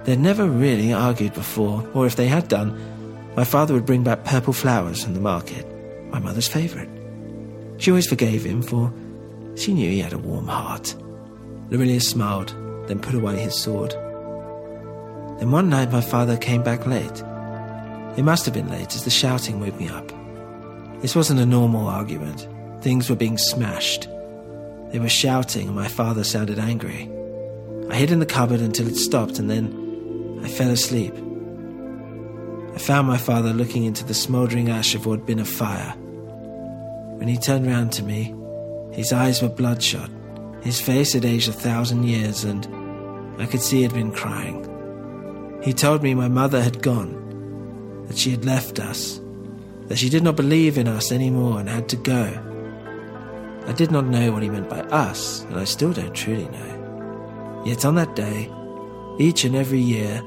They'd 0.05 0.19
never 0.19 0.47
really 0.47 0.95
argued 0.95 1.35
before, 1.35 1.87
or 1.93 2.07
if 2.07 2.17
they 2.17 2.29
had 2.29 2.49
done, 2.49 2.94
my 3.37 3.45
father 3.45 3.75
would 3.75 3.87
bring 3.87 4.03
back 4.03 4.25
purple 4.25 4.53
flowers 4.53 5.03
from 5.03 5.15
the 5.15 5.21
market, 5.21 5.67
my 6.11 6.19
mother's 6.19 6.49
favourite. 6.49 6.89
She 7.79 7.91
always 7.91 8.07
forgave 8.07 8.45
him, 8.45 8.63
for 8.63 8.93
she 9.57 9.75
knew 9.75 9.91
he 9.91 10.01
had 10.01 10.13
a 10.13 10.19
warm 10.19 10.47
heart. 10.47 10.95
Laurelius 11.71 12.09
smiled, 12.09 12.55
then 12.87 13.01
put 13.01 13.15
away 13.15 13.37
his 13.39 13.55
sword. 13.55 13.91
Then 15.41 15.51
one 15.51 15.69
night 15.69 15.91
my 15.91 16.01
father 16.01 16.37
came 16.37 16.63
back 16.63 16.87
late. 16.87 17.23
It 18.17 18.23
must 18.23 18.45
have 18.45 18.55
been 18.55 18.71
late, 18.71 18.95
as 18.95 19.03
the 19.03 19.11
shouting 19.11 19.59
woke 19.59 19.79
me 19.79 19.89
up. 19.89 20.13
This 21.01 21.17
wasn't 21.17 21.41
a 21.41 21.47
normal 21.47 21.89
argument. 21.89 22.47
Things 22.83 23.11
were 23.11 23.17
being 23.17 23.39
smashed. 23.39 24.09
They 24.93 25.01
were 25.01 25.09
shouting, 25.09 25.67
and 25.67 25.77
my 25.77 25.89
father 25.89 26.23
sounded 26.23 26.61
angry. 26.61 27.11
I 27.91 27.97
hid 27.97 28.13
in 28.13 28.21
the 28.21 28.27
cupboard 28.27 28.61
until 28.61 28.87
it 28.87 28.97
stopped, 28.97 29.41
and 29.41 29.51
then 29.51 30.41
I 30.45 30.49
fell 30.49 30.71
asleep. 30.71 31.15
I 32.75 32.79
found 32.79 33.07
my 33.07 33.19
father 33.19 33.53
looking 33.53 33.85
into 33.85 34.05
the 34.05 34.15
smouldering 34.15 34.69
ash 34.69 34.97
of 34.97 35.07
what 35.07 35.21
had 35.21 35.27
been 35.27 35.39
a 35.39 35.45
fire. 35.45 35.95
When 37.19 37.29
he 37.29 37.37
turned 37.37 37.69
round 37.69 37.93
to 37.93 38.03
me, 38.03 38.35
his 38.93 39.13
eyes 39.13 39.41
were 39.41 39.49
bloodshot. 39.49 40.11
His 40.63 40.81
face 40.81 41.13
had 41.13 41.25
aged 41.25 41.49
a 41.49 41.53
thousand 41.53 42.03
years, 42.03 42.43
and 42.43 42.67
I 43.41 43.47
could 43.47 43.61
see 43.61 43.77
he 43.77 43.83
had 43.85 43.95
been 43.95 44.11
crying. 44.11 44.61
He 45.63 45.73
told 45.73 46.03
me 46.03 46.15
my 46.15 46.29
mother 46.29 46.61
had 46.61 46.83
gone, 46.83 48.05
that 48.09 48.19
she 48.19 48.33
had 48.33 48.45
left 48.45 48.81
us, 48.81 49.21
that 49.87 49.99
she 49.99 50.09
did 50.09 50.25
not 50.25 50.37
believe 50.37 50.77
in 50.77 50.89
us 50.89 51.13
anymore 51.13 51.61
and 51.61 51.69
had 51.69 51.89
to 51.91 51.97
go. 51.97 52.25
I 53.67 53.73
did 53.73 53.93
not 53.93 54.07
know 54.07 54.33
what 54.33 54.43
he 54.43 54.51
meant 54.51 54.69
by 54.69 54.81
us, 54.81 55.43
and 55.45 55.61
I 55.61 55.65
still 55.65 55.93
don't 55.93 56.13
truly 56.13 56.49
know. 56.49 57.63
Yet 57.65 57.85
on 57.85 57.95
that 57.95 58.17
day, 58.17 58.51
each 59.21 59.45
and 59.45 59.55
every 59.55 59.81
year, 59.81 60.23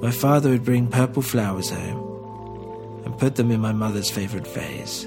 my 0.00 0.10
father 0.12 0.50
would 0.50 0.64
bring 0.64 0.86
purple 0.86 1.22
flowers 1.22 1.70
home 1.70 3.02
and 3.04 3.18
put 3.18 3.34
them 3.34 3.50
in 3.50 3.60
my 3.60 3.72
mother's 3.72 4.10
favourite 4.10 4.46
vase. 4.46 5.06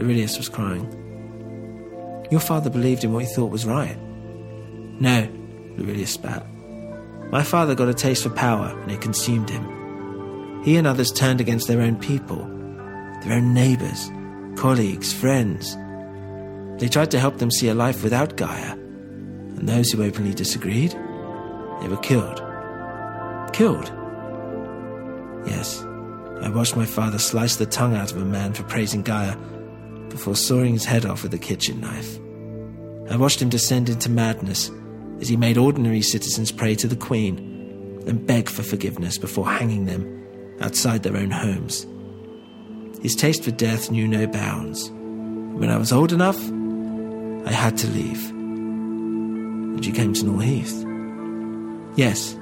Aurelius 0.00 0.38
was 0.38 0.48
crying. 0.48 0.86
Your 2.30 2.40
father 2.40 2.70
believed 2.70 3.04
in 3.04 3.12
what 3.12 3.24
he 3.24 3.34
thought 3.34 3.50
was 3.50 3.66
right. 3.66 3.98
No, 5.00 5.28
Aurelius 5.78 6.12
spat. 6.12 6.46
My 7.30 7.42
father 7.42 7.74
got 7.74 7.88
a 7.88 7.94
taste 7.94 8.22
for 8.22 8.30
power 8.30 8.68
and 8.80 8.90
it 8.90 9.02
consumed 9.02 9.50
him. 9.50 10.62
He 10.64 10.76
and 10.76 10.86
others 10.86 11.12
turned 11.12 11.40
against 11.40 11.68
their 11.68 11.82
own 11.82 11.96
people, 11.96 12.38
their 13.22 13.34
own 13.34 13.52
neighbours, 13.52 14.10
colleagues, 14.56 15.12
friends. 15.12 15.76
They 16.80 16.88
tried 16.88 17.10
to 17.10 17.20
help 17.20 17.38
them 17.38 17.50
see 17.50 17.68
a 17.68 17.74
life 17.74 18.02
without 18.02 18.36
Gaia, 18.36 18.72
and 18.72 19.68
those 19.68 19.90
who 19.90 20.02
openly 20.02 20.32
disagreed, 20.32 20.92
they 21.80 21.88
were 21.88 21.98
killed. 21.98 22.47
Killed? 23.58 23.90
Yes, 25.44 25.82
I 26.42 26.48
watched 26.48 26.76
my 26.76 26.86
father 26.86 27.18
slice 27.18 27.56
the 27.56 27.66
tongue 27.66 27.96
out 27.96 28.12
of 28.12 28.18
a 28.18 28.24
man 28.24 28.52
for 28.52 28.62
praising 28.62 29.02
Gaia 29.02 29.36
before 30.10 30.36
sawing 30.36 30.74
his 30.74 30.84
head 30.84 31.04
off 31.04 31.24
with 31.24 31.34
a 31.34 31.38
kitchen 31.38 31.80
knife. 31.80 32.20
I 33.10 33.16
watched 33.16 33.42
him 33.42 33.48
descend 33.48 33.88
into 33.88 34.10
madness 34.10 34.70
as 35.20 35.28
he 35.28 35.36
made 35.36 35.58
ordinary 35.58 36.02
citizens 36.02 36.52
pray 36.52 36.76
to 36.76 36.86
the 36.86 36.94
Queen 36.94 38.00
and 38.06 38.24
beg 38.24 38.48
for 38.48 38.62
forgiveness 38.62 39.18
before 39.18 39.48
hanging 39.48 39.86
them 39.86 40.06
outside 40.60 41.02
their 41.02 41.16
own 41.16 41.32
homes. 41.32 41.84
His 43.02 43.16
taste 43.16 43.42
for 43.42 43.50
death 43.50 43.90
knew 43.90 44.06
no 44.06 44.28
bounds. 44.28 44.88
When 44.88 45.68
I 45.68 45.78
was 45.78 45.92
old 45.92 46.12
enough, 46.12 46.38
I 47.44 47.50
had 47.50 47.76
to 47.78 47.88
leave. 47.88 48.30
And 48.30 49.84
you 49.84 49.92
came 49.92 50.12
to 50.12 50.24
Norheath. 50.24 50.84
Yes, 51.96 52.36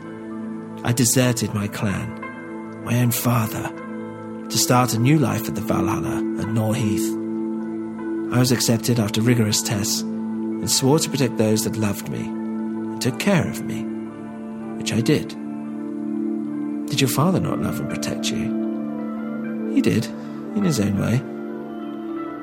I 0.86 0.92
deserted 0.92 1.52
my 1.52 1.66
clan, 1.66 2.84
my 2.84 3.00
own 3.00 3.10
father, 3.10 3.68
to 4.48 4.56
start 4.56 4.94
a 4.94 5.00
new 5.00 5.18
life 5.18 5.48
at 5.48 5.56
the 5.56 5.60
Valhalla 5.60 6.18
at 6.40 6.48
Norheath. 6.48 7.12
I 8.32 8.38
was 8.38 8.52
accepted 8.52 9.00
after 9.00 9.20
rigorous 9.20 9.60
tests 9.60 10.02
and 10.02 10.70
swore 10.70 11.00
to 11.00 11.10
protect 11.10 11.38
those 11.38 11.64
that 11.64 11.76
loved 11.76 12.08
me 12.08 12.20
and 12.20 13.02
took 13.02 13.18
care 13.18 13.50
of 13.50 13.64
me, 13.64 13.82
which 14.78 14.92
I 14.92 15.00
did. 15.00 15.30
Did 16.86 17.00
your 17.00 17.10
father 17.10 17.40
not 17.40 17.58
love 17.58 17.80
and 17.80 17.90
protect 17.90 18.30
you? 18.30 19.74
He 19.74 19.80
did, 19.80 20.06
in 20.54 20.62
his 20.62 20.78
own 20.78 21.00
way. 21.00 21.16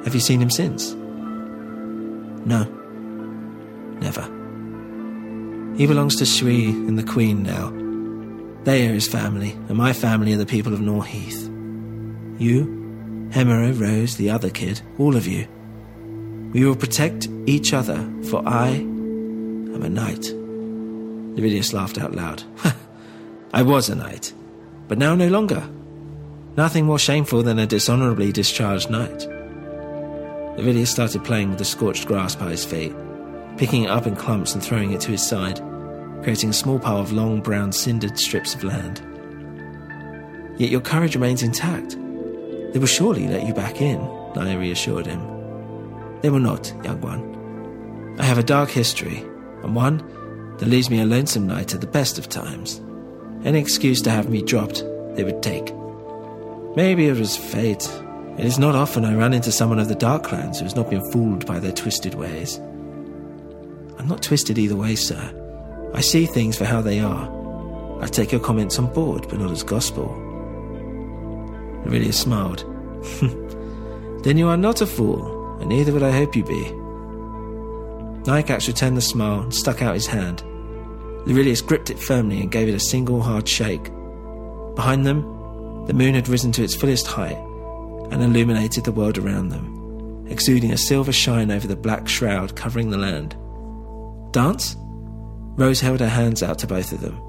Have 0.03 0.15
you 0.15 0.19
seen 0.19 0.41
him 0.41 0.49
since? 0.49 0.91
No. 2.45 2.65
Never. 4.01 4.23
He 5.77 5.87
belongs 5.87 6.17
to 6.17 6.25
Shui 6.25 6.65
and 6.65 6.99
the 6.99 7.03
Queen 7.03 7.41
now. 7.41 7.82
They 8.63 8.87
are 8.87 8.93
his 8.93 9.07
family, 9.07 9.51
and 9.67 9.77
my 9.77 9.91
family 9.91 10.33
are 10.33 10.37
the 10.37 10.45
people 10.45 10.73
of 10.73 10.79
Norheath. 10.79 11.49
You, 12.39 13.29
Hemero, 13.31 13.73
Rose, 13.73 14.15
the 14.15 14.29
other 14.29 14.49
kid, 14.49 14.81
all 14.97 15.17
of 15.17 15.27
you. 15.27 15.47
We 16.53 16.63
will 16.65 16.75
protect 16.75 17.27
each 17.45 17.73
other, 17.73 17.97
for 18.29 18.41
I 18.47 18.69
am 18.69 19.81
a 19.83 19.89
knight. 19.89 20.21
Lavilius 21.35 21.73
laughed 21.73 21.97
out 21.97 22.13
loud. 22.13 22.43
I 23.53 23.63
was 23.63 23.89
a 23.89 23.95
knight, 23.95 24.33
but 24.87 24.97
now 24.97 25.13
no 25.13 25.27
longer. 25.27 25.67
Nothing 26.55 26.85
more 26.85 26.99
shameful 26.99 27.43
than 27.43 27.59
a 27.59 27.67
dishonorably 27.67 28.31
discharged 28.31 28.89
knight. 28.89 29.27
Lavilius 30.57 30.87
started 30.87 31.25
playing 31.25 31.49
with 31.49 31.57
the 31.57 31.65
scorched 31.65 32.05
grass 32.05 32.35
by 32.35 32.51
his 32.51 32.63
feet, 32.63 32.93
picking 33.57 33.83
it 33.83 33.89
up 33.89 34.07
in 34.07 34.15
clumps 34.15 34.53
and 34.53 34.63
throwing 34.63 34.93
it 34.93 35.01
to 35.01 35.11
his 35.11 35.27
side, 35.27 35.59
creating 36.23 36.49
a 36.49 36.53
small 36.53 36.79
pile 36.79 36.97
of 36.97 37.11
long 37.11 37.41
brown 37.41 37.71
cindered 37.71 38.17
strips 38.17 38.55
of 38.55 38.63
land. 38.63 39.01
Yet 40.57 40.69
your 40.69 40.81
courage 40.81 41.15
remains 41.15 41.43
intact. 41.43 41.91
They 41.91 42.79
will 42.79 42.87
surely 42.87 43.27
let 43.27 43.45
you 43.45 43.53
back 43.53 43.81
in, 43.81 43.99
Naya 44.35 44.57
reassured 44.57 45.05
him. 45.05 45.19
They 46.21 46.29
will 46.29 46.39
not, 46.39 46.73
young 46.83 47.01
one. 47.01 48.15
I 48.19 48.23
have 48.23 48.37
a 48.37 48.43
dark 48.43 48.69
history, 48.69 49.17
and 49.63 49.75
one 49.75 49.97
that 50.57 50.67
leaves 50.67 50.89
me 50.89 51.01
a 51.01 51.05
lonesome 51.05 51.47
night 51.47 51.73
at 51.73 51.81
the 51.81 51.87
best 51.87 52.17
of 52.17 52.29
times. 52.29 52.81
Any 53.43 53.59
excuse 53.59 54.01
to 54.03 54.11
have 54.11 54.29
me 54.29 54.41
dropped, 54.41 54.83
they 55.15 55.23
would 55.23 55.43
take. 55.43 55.73
Maybe 56.75 57.07
it 57.07 57.17
was 57.17 57.35
fate. 57.35 57.87
It 58.37 58.45
is 58.45 58.57
not 58.57 58.75
often 58.75 59.05
I 59.05 59.15
run 59.15 59.33
into 59.33 59.51
someone 59.51 59.79
of 59.79 59.89
the 59.89 59.95
Dark 59.95 60.23
Clans 60.23 60.59
who 60.59 60.65
has 60.65 60.75
not 60.75 60.89
been 60.89 61.11
fooled 61.11 61.45
by 61.45 61.59
their 61.59 61.71
twisted 61.71 62.15
ways. 62.15 62.57
I'm 63.99 64.07
not 64.07 64.23
twisted 64.23 64.57
either 64.57 64.75
way, 64.75 64.95
sir. 64.95 65.42
I 65.93 66.01
see 66.01 66.25
things 66.25 66.57
for 66.57 66.65
how 66.65 66.81
they 66.81 66.99
are. 66.99 67.29
I 68.01 68.07
take 68.07 68.31
your 68.31 68.41
comments 68.41 68.79
on 68.79 68.91
board, 68.93 69.27
but 69.29 69.39
not 69.39 69.51
as 69.51 69.63
gospel. 69.63 70.09
Aurelius 71.85 72.19
smiled. 72.19 72.65
then 74.23 74.37
you 74.37 74.47
are 74.47 74.57
not 74.57 74.81
a 74.81 74.85
fool, 74.85 75.57
and 75.59 75.69
neither 75.69 75.93
would 75.93 76.03
I 76.03 76.11
hope 76.11 76.35
you 76.35 76.43
be. 76.43 76.63
Nayakax 78.23 78.67
returned 78.67 78.97
the 78.97 79.01
smile 79.01 79.41
and 79.41 79.53
stuck 79.53 79.81
out 79.81 79.93
his 79.93 80.07
hand. 80.07 80.41
Aurelius 81.27 81.61
gripped 81.61 81.89
it 81.89 81.99
firmly 81.99 82.41
and 82.41 82.51
gave 82.51 82.67
it 82.67 82.75
a 82.75 82.79
single 82.79 83.21
hard 83.21 83.47
shake. 83.47 83.91
Behind 84.75 85.05
them, 85.05 85.21
the 85.85 85.93
moon 85.93 86.15
had 86.15 86.27
risen 86.27 86.51
to 86.53 86.63
its 86.63 86.75
fullest 86.75 87.07
height 87.07 87.37
and 88.11 88.21
illuminated 88.21 88.83
the 88.83 88.91
world 88.91 89.17
around 89.17 89.49
them, 89.49 90.25
exuding 90.29 90.71
a 90.71 90.77
silver 90.77 91.11
shine 91.11 91.51
over 91.51 91.67
the 91.67 91.75
black 91.75 92.07
shroud 92.07 92.55
covering 92.55 92.89
the 92.89 92.97
land. 92.97 93.35
Dance? 94.31 94.75
Rose 95.55 95.79
held 95.79 95.99
her 95.99 96.09
hands 96.09 96.41
out 96.41 96.59
to 96.59 96.67
both 96.67 96.91
of 96.91 97.01
them. 97.01 97.19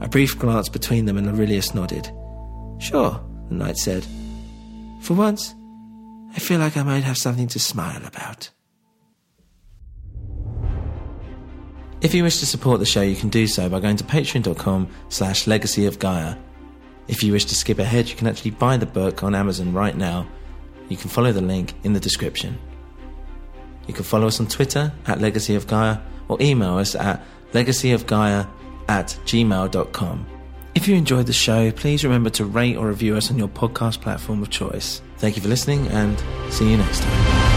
A 0.00 0.08
brief 0.08 0.38
glance 0.38 0.68
between 0.68 1.06
them 1.06 1.18
and 1.18 1.28
Aurelius 1.28 1.74
nodded. 1.74 2.10
Sure, 2.78 3.20
the 3.48 3.54
knight 3.54 3.76
said. 3.76 4.06
For 5.02 5.14
once, 5.14 5.54
I 6.34 6.38
feel 6.38 6.60
like 6.60 6.76
I 6.76 6.82
might 6.82 7.04
have 7.04 7.18
something 7.18 7.48
to 7.48 7.58
smile 7.58 8.04
about. 8.04 8.50
If 12.00 12.14
you 12.14 12.22
wish 12.22 12.38
to 12.38 12.46
support 12.46 12.78
the 12.78 12.86
show, 12.86 13.02
you 13.02 13.16
can 13.16 13.28
do 13.28 13.48
so 13.48 13.68
by 13.68 13.80
going 13.80 13.96
to 13.96 14.04
patreon.com 14.04 14.88
slash 15.08 15.48
legacy 15.48 15.86
of 15.86 15.98
Gaia. 15.98 16.36
If 17.08 17.24
you 17.24 17.32
wish 17.32 17.46
to 17.46 17.56
skip 17.56 17.80
ahead, 17.80 18.08
you 18.08 18.14
can 18.14 18.28
actually 18.28 18.52
buy 18.52 18.76
the 18.76 18.86
book 18.86 19.24
on 19.24 19.34
Amazon 19.34 19.72
right 19.72 19.96
now. 19.96 20.28
You 20.88 20.96
can 20.96 21.10
follow 21.10 21.32
the 21.32 21.40
link 21.40 21.74
in 21.82 21.94
the 21.94 22.00
description. 22.00 22.56
You 23.88 23.94
can 23.94 24.04
follow 24.04 24.28
us 24.28 24.38
on 24.38 24.46
Twitter 24.46 24.92
at 25.06 25.20
Legacy 25.20 25.56
of 25.56 25.66
Gaia 25.66 25.98
or 26.28 26.40
email 26.40 26.78
us 26.78 26.94
at 26.94 27.24
legacyofgaia 27.52 28.48
at 28.88 29.18
gmail.com. 29.26 30.26
If 30.74 30.86
you 30.86 30.96
enjoyed 30.96 31.26
the 31.26 31.32
show, 31.32 31.70
please 31.72 32.04
remember 32.04 32.30
to 32.30 32.44
rate 32.44 32.76
or 32.76 32.88
review 32.88 33.16
us 33.16 33.30
on 33.30 33.38
your 33.38 33.48
podcast 33.48 34.00
platform 34.00 34.42
of 34.42 34.50
choice. 34.50 35.02
Thank 35.16 35.36
you 35.36 35.42
for 35.42 35.48
listening 35.48 35.88
and 35.88 36.22
see 36.50 36.70
you 36.70 36.76
next 36.76 37.00
time. 37.00 37.47